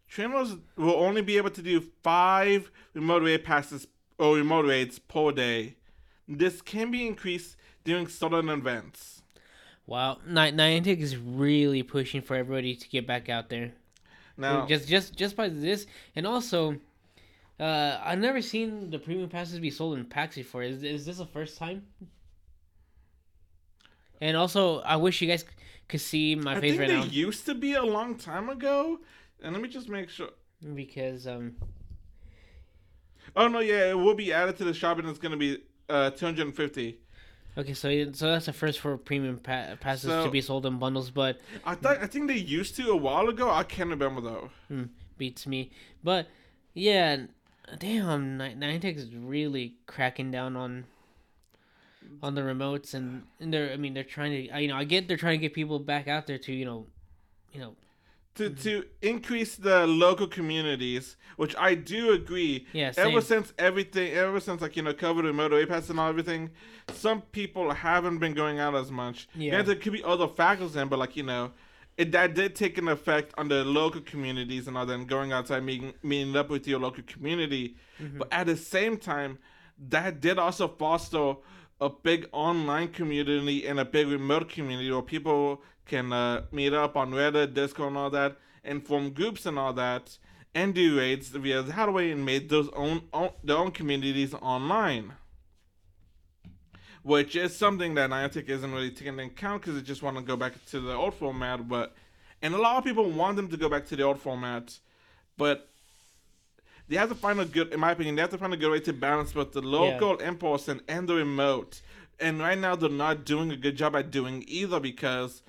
Trainers 0.07 0.55
will 0.75 0.95
only 0.95 1.21
be 1.21 1.37
able 1.37 1.49
to 1.49 1.61
do 1.61 1.81
five 2.03 2.71
remote 2.93 3.23
raid 3.23 3.43
passes 3.43 3.87
or 4.19 4.35
remote 4.35 4.65
raids 4.65 4.99
per 4.99 5.31
day. 5.31 5.75
This 6.27 6.61
can 6.61 6.91
be 6.91 7.07
increased 7.07 7.55
during 7.83 8.07
certain 8.07 8.49
events. 8.49 9.21
Wow. 9.85 10.19
Ni- 10.25 10.51
Niantic 10.51 10.99
is 10.99 11.17
really 11.17 11.83
pushing 11.83 12.21
for 12.21 12.35
everybody 12.35 12.75
to 12.75 12.89
get 12.89 13.05
back 13.05 13.27
out 13.27 13.49
there. 13.49 13.73
Now, 14.37 14.65
just 14.65 14.87
just 14.87 15.15
just 15.15 15.35
by 15.35 15.47
this, 15.49 15.85
and 16.15 16.25
also, 16.25 16.77
uh, 17.59 17.99
I've 18.03 18.17
never 18.17 18.41
seen 18.41 18.89
the 18.89 18.97
premium 18.97 19.29
passes 19.29 19.59
be 19.59 19.69
sold 19.69 19.97
in 19.97 20.05
packs 20.05 20.35
before. 20.35 20.63
Is 20.63 20.81
is 20.81 21.05
this 21.05 21.17
the 21.17 21.25
first 21.25 21.57
time? 21.57 21.85
And 24.21 24.37
also, 24.37 24.79
I 24.79 24.95
wish 24.95 25.21
you 25.21 25.27
guys 25.27 25.45
could 25.87 26.01
see 26.01 26.33
my 26.33 26.55
I 26.55 26.61
face 26.61 26.71
think 26.77 26.79
right 26.79 26.87
they 26.89 26.95
now 26.95 27.03
used 27.03 27.45
to 27.45 27.53
be 27.53 27.73
a 27.73 27.83
long 27.83 28.17
time 28.17 28.49
ago. 28.49 28.99
And 29.43 29.53
let 29.53 29.61
me 29.61 29.67
just 29.69 29.89
make 29.89 30.09
sure. 30.09 30.29
because 30.73 31.27
um 31.27 31.55
Oh 33.35 33.47
no, 33.47 33.59
yeah, 33.59 33.89
it 33.91 33.97
will 33.97 34.13
be 34.15 34.31
added 34.31 34.57
to 34.57 34.63
the 34.63 34.73
shop, 34.73 34.99
and 34.99 35.07
it's 35.09 35.19
gonna 35.19 35.37
be 35.37 35.59
uh 35.89 36.11
250. 36.11 36.97
okay 37.57 37.73
so 37.73 38.11
so 38.13 38.27
that's 38.31 38.45
the 38.47 38.53
first 38.53 38.79
for 38.79 38.97
premium 38.97 39.37
pa- 39.37 39.75
passes 39.79 40.09
So- 40.09 40.25
to 40.25 40.31
be 40.31 40.41
sold 40.41 40.65
in 40.65 40.79
bundles, 40.79 41.11
but 41.11 41.39
I 41.65 41.75
thought 41.75 41.97
I 42.01 42.07
think 42.07 42.27
they 42.27 42.37
used 42.37 42.75
to 42.77 42.89
a 42.91 42.95
while 42.97 43.27
ago. 43.29 43.49
I 43.49 43.63
can't 43.63 43.89
remember 43.89 44.21
though. 44.21 44.49
beats 45.17 45.45
me. 45.45 45.71
But 46.03 46.27
yeah, 46.73 47.25
damn, 47.79 48.37
Ni- 48.37 48.55
Niantic 48.55 48.95
is 48.97 49.13
really 49.13 49.75
cracking 49.87 50.31
down 50.31 50.55
on 50.55 50.85
on 52.21 52.35
the 52.35 52.41
remotes 52.41 52.93
and, 52.93 53.23
and 53.39 53.53
they're 53.53 53.71
I 53.71 53.77
mean 53.77 53.93
they're 53.93 54.03
trying 54.03 54.31
to 54.31 54.61
you 54.61 54.67
know 54.67 54.75
I 54.75 54.83
get 54.83 55.07
they're 55.07 55.17
trying 55.17 55.39
to 55.39 55.41
get 55.41 55.53
people 55.53 55.79
back 55.79 56.07
out 56.07 56.27
there 56.27 56.37
to 56.37 56.51
you 56.53 56.65
know 56.65 56.85
you 57.53 57.59
know 57.61 57.75
to 58.35 58.49
to 58.49 58.85
increase 59.01 59.55
the 59.55 59.85
local 59.85 60.27
communities, 60.27 61.17
which 61.37 61.55
I 61.57 61.75
do 61.75 62.13
agree. 62.13 62.67
Yeah, 62.73 62.91
Ever 62.97 63.21
since 63.21 63.53
everything, 63.57 64.13
ever 64.13 64.39
since 64.39 64.61
like 64.61 64.75
you 64.75 64.83
know 64.83 64.93
COVID 64.93 65.29
and 65.29 65.37
motorway 65.37 65.67
pass 65.67 65.89
and 65.89 65.99
all 65.99 66.09
everything, 66.09 66.49
some 66.91 67.21
people 67.21 67.71
haven't 67.71 68.19
been 68.19 68.33
going 68.33 68.59
out 68.59 68.75
as 68.75 68.91
much. 68.91 69.27
Yeah. 69.35 69.51
Granted, 69.51 69.67
there 69.67 69.75
could 69.75 69.93
be 69.93 70.03
other 70.03 70.27
factors 70.27 70.75
in, 70.75 70.87
but 70.87 70.99
like 70.99 71.15
you 71.15 71.23
know, 71.23 71.51
it 71.97 72.11
that 72.11 72.33
did 72.33 72.55
take 72.55 72.77
an 72.77 72.87
effect 72.87 73.33
on 73.37 73.49
the 73.49 73.63
local 73.63 74.01
communities 74.01 74.67
and 74.67 74.77
all 74.77 74.85
that, 74.85 74.93
and 74.93 75.07
going 75.07 75.31
outside 75.31 75.63
meeting 75.63 75.93
meeting 76.01 76.35
up 76.35 76.49
with 76.49 76.67
your 76.67 76.79
local 76.79 77.03
community. 77.03 77.75
Mm-hmm. 78.01 78.19
But 78.19 78.33
at 78.33 78.47
the 78.47 78.57
same 78.57 78.97
time, 78.97 79.37
that 79.89 80.21
did 80.21 80.39
also 80.39 80.67
foster 80.67 81.35
a 81.81 81.89
big 81.89 82.27
online 82.31 82.87
community 82.87 83.67
and 83.67 83.79
a 83.79 83.85
big 83.85 84.07
remote 84.07 84.49
community 84.49 84.89
where 84.89 85.01
people 85.01 85.61
can 85.85 86.13
uh, 86.13 86.43
meet 86.51 86.73
up 86.73 86.95
on 86.95 87.11
Reddit, 87.11 87.53
Discord, 87.53 87.89
and 87.89 87.97
all 87.97 88.09
that, 88.09 88.37
and 88.63 88.85
form 88.85 89.11
groups 89.11 89.45
and 89.45 89.59
all 89.59 89.73
that, 89.73 90.17
and 90.55 90.73
do 90.73 90.97
raids 90.97 91.29
via 91.29 91.61
the 91.61 91.73
Hadaway 91.73 92.11
and 92.11 92.25
made 92.25 92.49
those 92.49 92.69
own, 92.73 93.03
own 93.13 93.31
their 93.43 93.57
own 93.57 93.71
communities 93.71 94.33
online. 94.33 95.13
Which 97.01 97.35
is 97.35 97.55
something 97.55 97.95
that 97.95 98.09
Niantic 98.09 98.47
isn't 98.47 98.71
really 98.71 98.91
taking 98.91 99.19
into 99.19 99.25
account 99.25 99.61
because 99.61 99.75
they 99.75 99.81
just 99.81 100.01
want 100.01 100.15
to 100.17 100.23
go 100.23 100.37
back 100.37 100.53
to 100.67 100.79
the 100.79 100.93
old 100.93 101.15
format, 101.15 101.67
but 101.67 101.95
and 102.41 102.53
a 102.53 102.57
lot 102.57 102.77
of 102.77 102.83
people 102.83 103.09
want 103.09 103.37
them 103.37 103.49
to 103.49 103.57
go 103.57 103.69
back 103.69 103.85
to 103.87 103.95
the 103.95 104.03
old 104.03 104.19
format, 104.19 104.77
but 105.37 105.69
they 106.87 106.97
have 106.97 107.09
to 107.09 107.15
find 107.15 107.39
a 107.39 107.45
good, 107.45 107.73
in 107.73 107.79
my 107.79 107.91
opinion, 107.91 108.15
they 108.15 108.21
have 108.21 108.31
to 108.31 108.37
find 108.37 108.53
a 108.53 108.57
good 108.57 108.71
way 108.71 108.81
to 108.81 108.93
balance 108.93 109.31
both 109.31 109.53
the 109.53 109.61
local 109.61 110.17
impulse 110.17 110.67
and, 110.67 110.81
and 110.87 111.07
the 111.07 111.15
remote. 111.15 111.81
And 112.19 112.39
right 112.39 112.57
now, 112.57 112.75
they're 112.75 112.89
not 112.89 113.25
doing 113.25 113.51
a 113.51 113.55
good 113.55 113.77
job 113.77 113.95
at 113.95 114.11
doing 114.11 114.43
either 114.47 114.79
because 114.79 115.41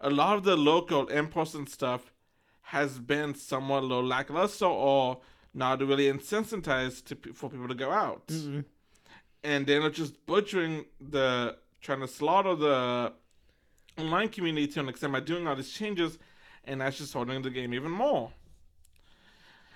a 0.00 0.10
lot 0.10 0.36
of 0.36 0.44
the 0.44 0.56
local 0.56 1.08
and 1.08 1.68
stuff 1.68 2.12
has 2.62 2.98
been 2.98 3.34
somewhat 3.34 3.84
low 3.84 4.00
lackluster 4.00 4.66
or 4.66 5.20
not 5.52 5.80
really 5.80 6.10
incentivized 6.10 7.04
to, 7.04 7.32
for 7.32 7.48
people 7.50 7.68
to 7.68 7.74
go 7.74 7.90
out. 7.90 8.26
Mm-mm. 8.28 8.64
And 9.42 9.66
then 9.66 9.82
it's 9.82 9.98
just 9.98 10.24
butchering 10.26 10.86
the, 11.00 11.56
trying 11.80 12.00
to 12.00 12.08
slaughter 12.08 12.54
the 12.54 13.12
online 13.98 14.28
community 14.30 14.66
to 14.68 14.80
an 14.80 14.88
extent 14.88 15.12
by 15.12 15.20
doing 15.20 15.46
all 15.46 15.54
these 15.54 15.70
changes, 15.70 16.18
and 16.64 16.80
that's 16.80 16.98
just 16.98 17.12
holding 17.12 17.42
the 17.42 17.50
game 17.50 17.74
even 17.74 17.92
more. 17.92 18.32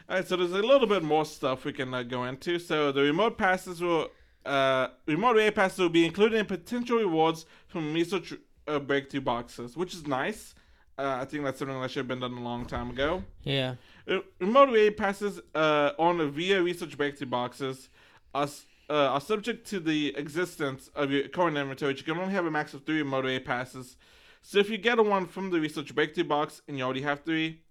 Alright, 0.09 0.27
so 0.27 0.37
there's 0.37 0.53
a 0.53 0.63
little 0.63 0.87
bit 0.87 1.03
more 1.03 1.27
stuff 1.27 1.67
we 1.67 1.73
can 1.73 1.93
uh, 1.93 2.03
go 2.03 2.25
into. 2.25 2.59
So 2.59 2.91
the 2.91 3.03
remote 3.03 3.37
passes 3.37 3.83
will, 3.83 4.09
uh, 4.47 4.89
remote 5.07 5.37
raid 5.37 5.55
passes 5.55 5.79
will 5.79 5.91
be 5.91 6.07
included 6.07 6.39
in 6.39 6.47
potential 6.47 6.97
rewards 6.97 7.45
from 7.67 7.93
research 7.93 8.33
uh, 8.69 8.79
breakthrough 8.79 9.23
boxes, 9.23 9.77
which 9.77 9.95
is 9.95 10.07
nice. 10.07 10.55
Uh, 10.99 11.19
I 11.23 11.25
think 11.25 11.45
that's 11.45 11.59
something 11.61 11.81
that 11.81 11.91
should 11.91 12.01
have 12.01 12.09
been 12.09 12.21
done 12.21 12.33
a 12.33 12.43
long 12.43 12.67
time 12.67 12.91
ago. 12.91 13.23
Yeah. 13.45 13.77
Uh, 14.09 14.19
Remote 14.41 14.97
passes 14.97 15.41
uh, 15.55 15.93
on 15.99 16.21
a 16.21 16.27
via 16.27 16.61
research 16.61 16.97
breakthrough 16.97 17.29
boxes 17.29 17.89
are, 18.35 18.49
uh, 18.91 18.93
are 18.93 19.21
subject 19.21 19.67
to 19.69 19.81
the 19.81 20.15
existence 20.17 20.91
of 20.95 21.11
your 21.11 21.29
current 21.29 21.57
inventory. 21.57 21.95
You 21.97 22.03
can 22.03 22.19
only 22.19 22.35
have 22.35 22.47
a 22.47 22.51
max 22.51 22.75
of 22.75 22.85
three 22.85 22.99
remote 22.99 23.45
passes. 23.45 23.97
So 24.43 24.59
if 24.59 24.71
you 24.71 24.79
get 24.79 24.99
a 24.99 25.03
one 25.03 25.27
from 25.27 25.51
the 25.51 25.61
research 25.61 25.95
breakthrough 25.95 26.25
box 26.25 26.63
and 26.67 26.77
you 26.77 26.85
already 26.85 27.03
have 27.03 27.25
three, 27.25 27.63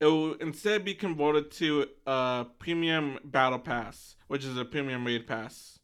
it 0.00 0.06
will 0.06 0.34
instead 0.34 0.84
be 0.84 0.94
converted 0.94 1.50
to 1.52 1.86
a 2.06 2.46
premium 2.58 3.18
battle 3.24 3.58
pass, 3.58 4.16
which 4.28 4.44
is 4.44 4.56
a 4.56 4.64
premium 4.64 5.06
raid 5.06 5.26
pass. 5.26 5.78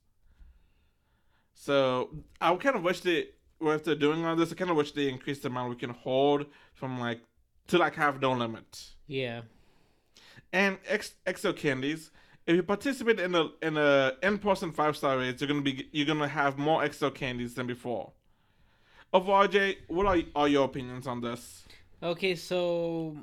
So 1.55 2.11
I 2.41 2.55
kind 2.57 2.77
of 2.77 2.83
wish 2.83 3.01
they, 3.01 3.29
if 3.71 3.85
they're 3.85 3.95
doing 3.95 4.25
all 4.25 4.37
this, 4.37 4.53
I 4.53 4.55
kind 4.55 4.71
of 4.71 4.77
wish 4.77 4.93
they 4.93 5.09
increased 5.09 5.43
the 5.43 5.49
amount 5.49 5.71
we 5.71 5.77
can 5.77 5.91
hold 5.91 6.47
from 6.75 6.99
like 6.99 7.21
to 7.69 7.79
like 7.79 7.95
have 7.95 8.21
no 8.21 8.33
limit. 8.33 8.85
Yeah. 9.07 9.43
And 10.53 10.79
X, 10.87 11.15
exo 11.27 11.57
candies. 11.57 12.11
If 12.47 12.57
you 12.57 12.63
participate 12.63 13.21
in 13.21 13.35
a 13.35 13.49
in 13.63 13.77
a 13.77 14.13
in 14.23 14.39
person 14.39 14.73
five 14.73 14.97
star 14.97 15.19
raids, 15.19 15.41
you're 15.41 15.49
gonna 15.49 15.63
be 15.63 15.89
you're 15.93 16.07
gonna 16.07 16.29
have 16.29 16.59
more 16.59 16.83
exo 16.83 17.15
candies 17.15 17.55
than 17.55 17.67
before. 17.67 18.13
Overall, 19.13 19.47
Jay, 19.47 19.79
what 19.89 20.07
are, 20.07 20.19
are 20.35 20.49
your 20.49 20.65
opinions 20.65 21.07
on 21.07 21.21
this? 21.21 21.65
Okay, 22.03 22.35
so 22.35 23.17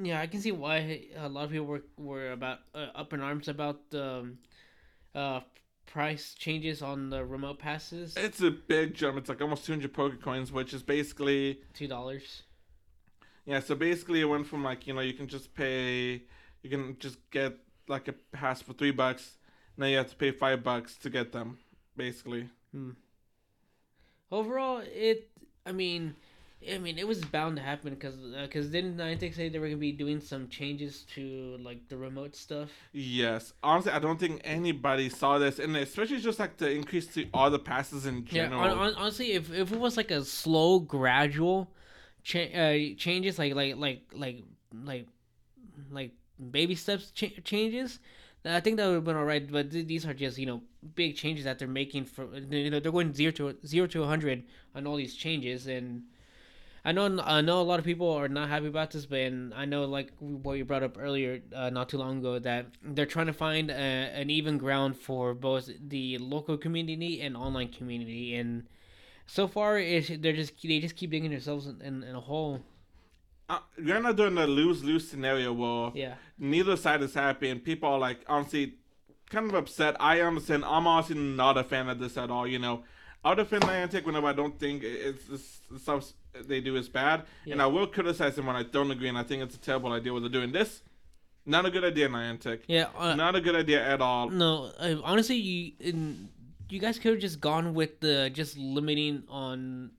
yeah, 0.00 0.20
I 0.20 0.26
can 0.26 0.40
see 0.40 0.52
why 0.52 1.06
a 1.16 1.28
lot 1.28 1.44
of 1.44 1.50
people 1.50 1.66
were 1.66 1.82
were 1.96 2.32
about 2.32 2.60
uh, 2.74 2.88
up 2.94 3.12
in 3.12 3.20
arms 3.20 3.48
about 3.48 3.90
the 3.90 4.04
um, 4.04 4.38
uh, 5.14 5.40
price 5.86 6.34
changes 6.34 6.82
on 6.82 7.10
the 7.10 7.24
remote 7.24 7.58
passes. 7.58 8.16
It's 8.16 8.40
a 8.40 8.50
big 8.50 8.94
jump. 8.94 9.18
It's 9.18 9.28
like 9.28 9.40
almost 9.42 9.64
200 9.66 9.92
Pokecoins, 9.92 10.50
which 10.50 10.72
is 10.74 10.82
basically 10.82 11.60
Two 11.74 11.88
dollars. 11.88 12.42
yeah. 13.44 13.60
So 13.60 13.74
basically, 13.74 14.20
it 14.20 14.24
went 14.24 14.46
from 14.46 14.62
like 14.64 14.86
you 14.86 14.94
know 14.94 15.00
you 15.00 15.14
can 15.14 15.26
just 15.28 15.54
pay, 15.54 16.22
you 16.62 16.70
can 16.70 16.96
just 16.98 17.18
get 17.30 17.54
like 17.88 18.08
a 18.08 18.14
pass 18.32 18.62
for 18.62 18.72
three 18.72 18.92
bucks. 18.92 19.38
Now 19.76 19.86
you 19.86 19.96
have 19.96 20.10
to 20.10 20.16
pay 20.16 20.30
five 20.32 20.62
bucks 20.62 20.96
to 20.98 21.10
get 21.10 21.32
them, 21.32 21.58
basically. 21.96 22.48
Hmm. 22.72 22.90
Overall, 24.30 24.82
it. 24.84 25.28
I 25.64 25.72
mean, 25.72 26.14
I 26.70 26.78
mean, 26.78 26.98
it 26.98 27.06
was 27.08 27.24
bound 27.24 27.56
to 27.56 27.62
happen 27.62 27.94
because 27.94 28.16
because 28.16 28.68
didn't 28.70 28.96
Niantic 28.96 29.34
say 29.34 29.48
they 29.48 29.58
were 29.58 29.66
gonna 29.68 29.78
be 29.78 29.92
doing 29.92 30.20
some 30.20 30.48
changes 30.48 31.04
to 31.14 31.56
like 31.60 31.88
the 31.88 31.96
remote 31.96 32.36
stuff? 32.36 32.70
Yes, 32.92 33.52
honestly, 33.62 33.92
I 33.92 33.98
don't 33.98 34.18
think 34.20 34.40
anybody 34.44 35.08
saw 35.08 35.38
this, 35.38 35.58
and 35.58 35.76
especially 35.76 36.20
just 36.20 36.38
like 36.38 36.56
the 36.58 36.70
increase 36.70 37.06
to 37.14 37.26
all 37.34 37.50
the 37.50 37.58
passes 37.58 38.06
in 38.06 38.26
Yeah, 38.30 38.46
general. 38.48 38.60
hon- 38.60 38.76
hon- 38.78 38.94
honestly, 38.96 39.32
if, 39.32 39.52
if 39.52 39.72
it 39.72 39.78
was 39.78 39.96
like 39.96 40.10
a 40.10 40.24
slow, 40.24 40.78
gradual 40.80 41.68
cha- 42.22 42.40
uh, 42.54 42.78
changes, 42.96 43.38
like 43.38 43.54
like 43.54 43.76
like 43.76 44.02
like 44.12 44.44
like 44.84 45.06
like 45.90 46.12
baby 46.50 46.74
steps 46.74 47.10
cha- 47.10 47.40
changes, 47.44 47.98
I 48.44 48.60
think 48.60 48.76
that 48.76 48.86
would 48.86 48.94
have 48.96 49.04
been 49.04 49.16
alright. 49.16 49.50
But 49.50 49.70
th- 49.70 49.86
these 49.86 50.06
are 50.06 50.14
just 50.14 50.38
you 50.38 50.46
know 50.46 50.62
big 50.94 51.16
changes 51.16 51.44
that 51.44 51.58
they're 51.58 51.68
making 51.68 52.04
for 52.04 52.26
you 52.36 52.70
know 52.70 52.80
they're 52.80 52.92
going 52.92 53.14
zero 53.14 53.32
to 53.32 53.56
zero 53.66 53.86
to 53.88 54.04
hundred 54.04 54.44
on 54.74 54.86
all 54.86 54.96
these 54.96 55.14
changes, 55.14 55.66
and 55.66 56.02
I 56.84 56.90
know 56.90 57.20
I 57.22 57.40
know 57.42 57.60
a 57.60 57.62
lot 57.62 57.78
of 57.78 57.84
people 57.84 58.10
are 58.10 58.28
not 58.28 58.48
happy 58.48 58.66
about 58.66 58.90
this, 58.90 59.06
but 59.06 59.20
and 59.20 59.54
I 59.54 59.64
know 59.66 59.84
like 59.84 60.10
what 60.18 60.54
you 60.54 60.64
brought 60.64 60.82
up 60.82 60.96
earlier, 60.98 61.40
uh, 61.54 61.70
not 61.70 61.88
too 61.88 61.98
long 61.98 62.18
ago, 62.18 62.38
that 62.40 62.66
they're 62.82 63.06
trying 63.06 63.26
to 63.26 63.32
find 63.32 63.70
a, 63.70 63.74
an 63.74 64.30
even 64.30 64.58
ground 64.58 64.96
for 64.98 65.32
both 65.32 65.70
the 65.80 66.18
local 66.18 66.56
community 66.58 67.20
and 67.20 67.36
online 67.36 67.68
community, 67.68 68.34
and 68.34 68.66
so 69.26 69.46
far 69.46 69.78
it's, 69.78 70.10
they're 70.18 70.32
just 70.32 70.54
they 70.62 70.80
just 70.80 70.96
keep 70.96 71.10
digging 71.12 71.30
themselves 71.30 71.66
in, 71.68 71.80
in, 71.82 72.02
in 72.02 72.16
a 72.16 72.20
hole. 72.20 72.60
uh, 73.48 73.60
you're 73.80 74.00
not 74.00 74.16
doing 74.16 74.36
a 74.38 74.46
lose 74.46 74.82
lose 74.82 75.08
scenario 75.08 75.52
where 75.52 75.92
Yeah, 75.94 76.14
neither 76.38 76.76
side 76.76 77.02
is 77.02 77.14
happy, 77.14 77.48
and 77.50 77.62
people 77.62 77.88
are 77.88 77.98
like 77.98 78.20
honestly 78.26 78.74
kind 79.30 79.48
of 79.48 79.54
upset. 79.54 79.96
I 80.00 80.20
understand. 80.20 80.64
I'm 80.64 80.86
honestly 80.86 81.16
not 81.16 81.56
a 81.56 81.64
fan 81.64 81.88
of 81.88 81.98
this 82.00 82.16
at 82.16 82.30
all. 82.30 82.46
You 82.46 82.58
know, 82.58 82.84
I'll 83.24 83.36
defend 83.36 83.64
Niantic 83.64 84.04
whenever 84.04 84.26
I 84.26 84.32
don't 84.32 84.58
think 84.58 84.82
it's, 84.82 85.28
it's 85.30 85.60
stuff 85.82 86.12
they 86.46 86.60
do 86.60 86.76
is 86.76 86.88
bad, 86.88 87.24
and 87.50 87.60
I 87.60 87.66
will 87.66 87.86
criticize 87.86 88.36
them 88.36 88.46
when 88.46 88.56
I 88.56 88.62
don't 88.62 88.90
agree, 88.90 89.08
and 89.08 89.18
I 89.18 89.22
think 89.22 89.42
it's 89.42 89.54
a 89.54 89.60
terrible 89.60 89.92
idea 89.92 90.12
what 90.12 90.20
they're 90.22 90.30
doing. 90.30 90.52
This, 90.52 90.82
not 91.44 91.66
a 91.66 91.70
good 91.70 91.84
idea, 91.84 92.08
Niantic. 92.08 92.60
yeah. 92.68 92.86
Uh, 92.96 93.14
Not 93.14 93.34
a 93.36 93.40
good 93.40 93.56
idea 93.56 93.84
at 93.86 94.00
all. 94.00 94.30
no, 94.30 94.72
uh, 94.78 94.96
honestly, 95.04 95.36
you 95.36 95.72
in, 95.80 96.28
you 96.70 96.78
guys 96.78 96.98
could 96.98 97.12
have 97.12 97.20
just 97.20 97.40
gone 97.40 97.74
with 97.74 98.00
the 98.00 98.30
just 98.32 98.56
limiting 98.56 99.24
on 99.28 99.90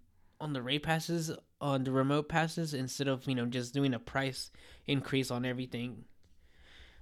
on 0.41 0.53
the 0.53 0.61
rate 0.61 0.83
passes 0.83 1.31
on 1.61 1.83
the 1.83 1.91
remote 1.91 2.27
passes 2.27 2.73
instead 2.73 3.07
of 3.07 3.25
you 3.27 3.35
know 3.35 3.45
just 3.45 3.73
doing 3.73 3.93
a 3.93 3.99
price 3.99 4.51
increase 4.87 5.29
on 5.31 5.45
everything. 5.45 6.05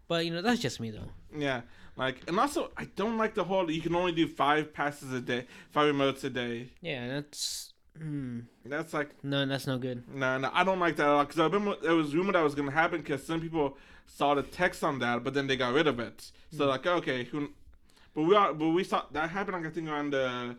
But 0.08 0.26
you 0.26 0.32
know 0.34 0.42
that's 0.42 0.60
just 0.60 0.80
me 0.80 0.92
though. 0.92 1.10
Yeah, 1.36 1.62
like, 1.96 2.28
and 2.28 2.38
also 2.40 2.72
I 2.76 2.86
don't 2.96 3.18
like 3.18 3.34
the 3.34 3.44
whole 3.46 3.72
you 3.72 3.82
can 3.82 3.96
only 3.96 4.12
do 4.12 4.28
five 4.28 4.74
passes 4.74 5.14
a 5.14 5.22
day, 5.22 5.46
five 5.70 5.94
remotes 5.94 6.24
a 6.26 6.30
day. 6.30 6.70
Yeah, 6.82 7.08
that's 7.08 7.71
hmm. 7.98 8.40
That's 8.66 8.94
like 8.94 9.24
No, 9.24 9.46
that's 9.46 9.68
no 9.68 9.78
good. 9.78 10.04
No, 10.14 10.38
no, 10.38 10.50
I 10.54 10.64
don't 10.64 10.80
like 10.80 10.96
that 10.98 11.08
at 11.08 11.10
all. 11.10 11.24
Because 11.24 11.40
I 11.40 11.46
remember 11.46 11.76
it 11.84 11.92
was 11.92 12.16
rumored 12.16 12.36
that 12.36 12.44
was 12.44 12.56
going 12.56 12.70
to 12.70 12.74
happen 12.74 13.02
because 13.02 13.26
some 13.26 13.42
people 13.42 13.78
saw 14.06 14.34
the 14.36 14.44
text 14.44 14.84
on 14.84 15.00
that, 15.00 15.24
but 15.24 15.34
then 15.34 15.48
they 15.48 15.56
got 15.56 15.74
rid 15.74 15.88
of 15.88 16.00
it. 16.00 16.32
So 16.52 16.66
like, 16.68 16.86
okay, 16.86 17.24
who? 17.26 17.50
But 18.14 18.24
we 18.24 18.36
are, 18.36 18.54
but 18.54 18.70
we 18.70 18.84
saw 18.84 19.04
that 19.12 19.30
happen. 19.30 19.54
Like, 19.54 19.66
I 19.66 19.70
think 19.70 19.90
on 19.90 20.10
the 20.10 20.58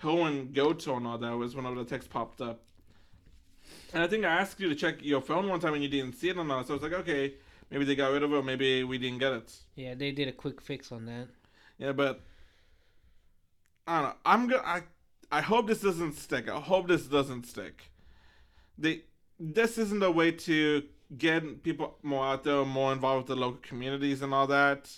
Hill 0.00 0.26
and 0.26 0.54
Goto 0.54 0.96
and 0.96 1.06
all 1.06 1.18
that 1.18 1.36
was 1.36 1.54
whenever 1.54 1.76
the 1.76 1.84
text 1.84 2.10
popped 2.10 2.40
up. 2.40 2.60
And 3.92 4.02
I 4.02 4.06
think 4.06 4.24
I 4.24 4.28
asked 4.28 4.60
you 4.60 4.68
to 4.68 4.74
check 4.74 5.02
your 5.02 5.20
phone 5.20 5.48
one 5.48 5.60
time 5.60 5.74
and 5.74 5.82
you 5.82 5.88
didn't 5.88 6.14
see 6.14 6.28
it 6.28 6.38
on 6.38 6.48
that. 6.48 6.66
So 6.66 6.74
I 6.74 6.76
was 6.76 6.82
like, 6.82 6.92
okay, 6.92 7.34
maybe 7.70 7.84
they 7.84 7.94
got 7.94 8.12
rid 8.12 8.22
of 8.22 8.32
it, 8.32 8.36
or 8.36 8.42
maybe 8.42 8.84
we 8.84 8.98
didn't 8.98 9.18
get 9.18 9.32
it. 9.32 9.54
Yeah, 9.76 9.94
they 9.94 10.12
did 10.12 10.28
a 10.28 10.32
quick 10.32 10.60
fix 10.60 10.92
on 10.92 11.06
that. 11.06 11.28
Yeah, 11.78 11.92
but 11.92 12.22
I 13.86 14.00
don't 14.00 14.08
know. 14.10 14.16
I'm 14.26 14.48
gonna. 14.48 14.82
I 15.30 15.40
hope 15.42 15.66
this 15.66 15.80
doesn't 15.80 16.14
stick. 16.14 16.48
I 16.48 16.60
hope 16.60 16.88
this 16.88 17.06
doesn't 17.06 17.46
stick. 17.46 17.90
They 18.76 19.02
this 19.38 19.78
isn't 19.78 20.02
a 20.02 20.10
way 20.10 20.32
to 20.32 20.82
get 21.16 21.62
people 21.62 21.98
more 22.02 22.26
out 22.26 22.44
there, 22.44 22.64
more 22.64 22.92
involved 22.92 23.28
with 23.28 23.36
the 23.36 23.40
local 23.40 23.60
communities 23.62 24.22
and 24.22 24.34
all 24.34 24.46
that. 24.48 24.90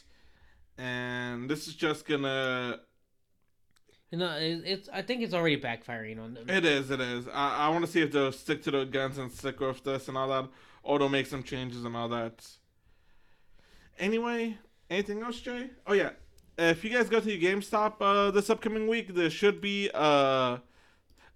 And 0.78 1.48
this 1.50 1.68
is 1.68 1.74
just 1.74 2.06
gonna 2.06 2.80
No, 4.12 4.36
it, 4.36 4.62
it's. 4.64 4.88
I 4.92 5.02
think 5.02 5.22
it's 5.22 5.34
already 5.34 5.60
backfiring 5.60 6.20
on 6.22 6.34
them. 6.34 6.48
It 6.48 6.64
is, 6.64 6.90
it 6.90 7.00
is. 7.00 7.28
I, 7.28 7.66
I 7.66 7.68
want 7.68 7.84
to 7.84 7.90
see 7.90 8.00
if 8.00 8.12
they'll 8.12 8.32
stick 8.32 8.62
to 8.64 8.70
the 8.70 8.84
guns 8.84 9.18
and 9.18 9.30
stick 9.30 9.60
with 9.60 9.84
this 9.84 10.08
and 10.08 10.16
all 10.16 10.28
that, 10.28 10.48
or 10.82 10.98
they'll 10.98 11.08
make 11.08 11.26
some 11.26 11.42
changes 11.42 11.84
and 11.84 11.96
all 11.96 12.08
that. 12.08 12.46
Anyway, 13.98 14.56
anything 14.88 15.22
else, 15.22 15.40
Jay? 15.40 15.70
Oh 15.86 15.92
yeah, 15.92 16.10
if 16.60 16.84
you 16.84 16.90
guys 16.90 17.08
go 17.08 17.20
to 17.20 17.32
your 17.32 17.56
GameStop 17.56 17.94
uh, 18.00 18.30
this 18.30 18.50
upcoming 18.50 18.86
week, 18.86 19.14
there 19.14 19.30
should 19.30 19.60
be 19.60 19.90
uh, 19.94 20.58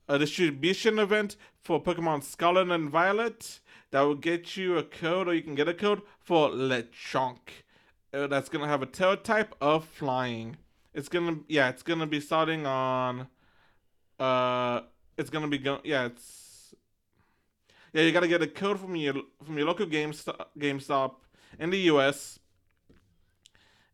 a 0.09 0.19
distribution 0.19 0.99
event 0.99 1.37
for 1.63 1.83
Pokemon 1.83 2.23
Scarlet 2.23 2.71
and 2.71 2.91
Violet 2.91 3.61
that 3.91 4.03
will 4.03 4.17
get 4.17 4.57
you 4.57 4.77
a 4.77 4.83
code, 4.83 5.29
or 5.29 5.35
you 5.35 5.43
can 5.43 5.55
get 5.55 5.69
a 5.69 5.75
code 5.75 6.03
for 6.21 6.51
Lechonk. 6.51 7.39
Uh, 8.13 8.27
that's 8.27 8.49
gonna 8.49 8.69
have 8.69 8.83
a 8.83 8.87
tail 8.87 9.17
type 9.17 9.55
of 9.61 9.85
flying. 9.85 10.57
It's 10.93 11.09
gonna, 11.09 11.39
yeah, 11.49 11.71
it's 11.71 11.83
gonna 11.83 12.07
be 12.07 12.21
starting 12.21 12.67
on. 12.67 13.29
Uh, 14.19 14.83
it's 15.17 15.31
gonna 15.31 15.49
be 15.49 15.59
going. 15.59 15.81
Yeah, 15.85 16.07
it's. 16.07 16.75
Yeah, 17.93 18.03
you 18.03 18.13
gotta 18.13 18.29
get 18.29 18.43
a 18.43 18.47
code 18.47 18.79
from 18.79 18.95
your 18.95 19.15
from 19.43 19.57
your 19.57 19.67
local 19.67 19.87
GameStop 19.87 20.47
GameStop 20.59 21.15
in 21.59 21.71
the 21.71 21.79
U.S. 21.79 22.39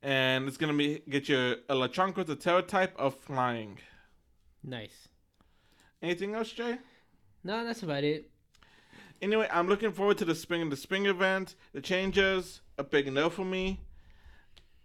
And 0.03 0.49
it's 0.49 0.57
gonna 0.57 0.73
be 0.75 1.03
get 1.09 1.29
you 1.29 1.57
a 1.69 1.75
Lechonk 1.75 2.17
with 2.17 2.31
a 2.31 2.37
tail 2.37 2.63
type 2.63 2.95
of 2.99 3.15
flying. 3.15 3.79
Nice. 4.63 5.09
Anything 6.03 6.35
else, 6.35 6.51
Jay? 6.51 6.79
No, 7.45 7.65
that's 7.65 7.83
about 7.83 8.05
it. 8.05 8.31
Anyway, 9.21 9.47
I'm 9.51 9.69
looking 9.69 9.93
forward 9.93 10.17
to 10.19 10.25
the 10.25 10.35
spring 10.35 10.63
and 10.63 10.73
the 10.73 10.77
spring 10.77 11.05
event. 11.07 11.55
The 11.75 11.83
changes, 11.83 12.63
a 12.79 12.85
big 12.85 13.13
no 13.13 13.29
for 13.29 13.45
me. 13.45 13.81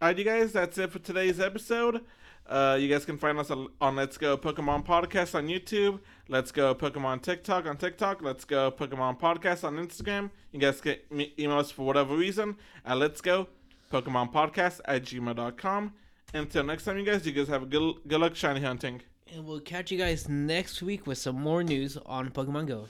Alright, 0.01 0.17
you 0.17 0.25
guys, 0.25 0.51
that's 0.51 0.77
it 0.77 0.91
for 0.91 0.99
today's 0.99 1.39
episode. 1.39 2.01
Uh, 2.45 2.77
you 2.79 2.87
guys 2.89 3.05
can 3.05 3.17
find 3.17 3.39
us 3.39 3.49
on 3.49 3.95
Let's 3.95 4.17
Go 4.17 4.37
Pokemon 4.37 4.85
Podcast 4.85 5.33
on 5.35 5.47
YouTube. 5.47 5.99
Let's 6.27 6.51
Go 6.51 6.75
Pokemon 6.75 7.21
TikTok 7.21 7.65
on 7.65 7.77
TikTok. 7.77 8.21
Let's 8.21 8.43
Go 8.43 8.71
Pokemon 8.71 9.19
Podcast 9.19 9.63
on 9.63 9.77
Instagram. 9.77 10.29
You 10.51 10.59
guys 10.59 10.81
can 10.81 10.97
email 11.39 11.57
us 11.57 11.71
for 11.71 11.85
whatever 11.85 12.15
reason 12.15 12.57
at 12.85 12.97
Let's 12.97 13.21
Go 13.21 13.47
Pokemon 13.95 14.33
Podcast 14.33 14.81
at 14.85 15.03
gmail.com. 15.03 15.93
Until 16.33 16.63
next 16.65 16.83
time, 16.83 16.97
you 16.97 17.05
guys, 17.05 17.25
you 17.25 17.31
guys 17.31 17.47
have 17.47 17.63
a 17.63 17.65
good, 17.65 17.95
good 18.07 18.19
luck 18.19 18.35
shiny 18.35 18.59
hunting. 18.59 19.01
And 19.33 19.45
we'll 19.45 19.61
catch 19.61 19.89
you 19.89 19.97
guys 19.97 20.27
next 20.27 20.81
week 20.81 21.07
with 21.07 21.17
some 21.17 21.39
more 21.39 21.63
news 21.63 21.97
on 22.05 22.29
Pokemon 22.29 22.67
Go. 22.67 22.87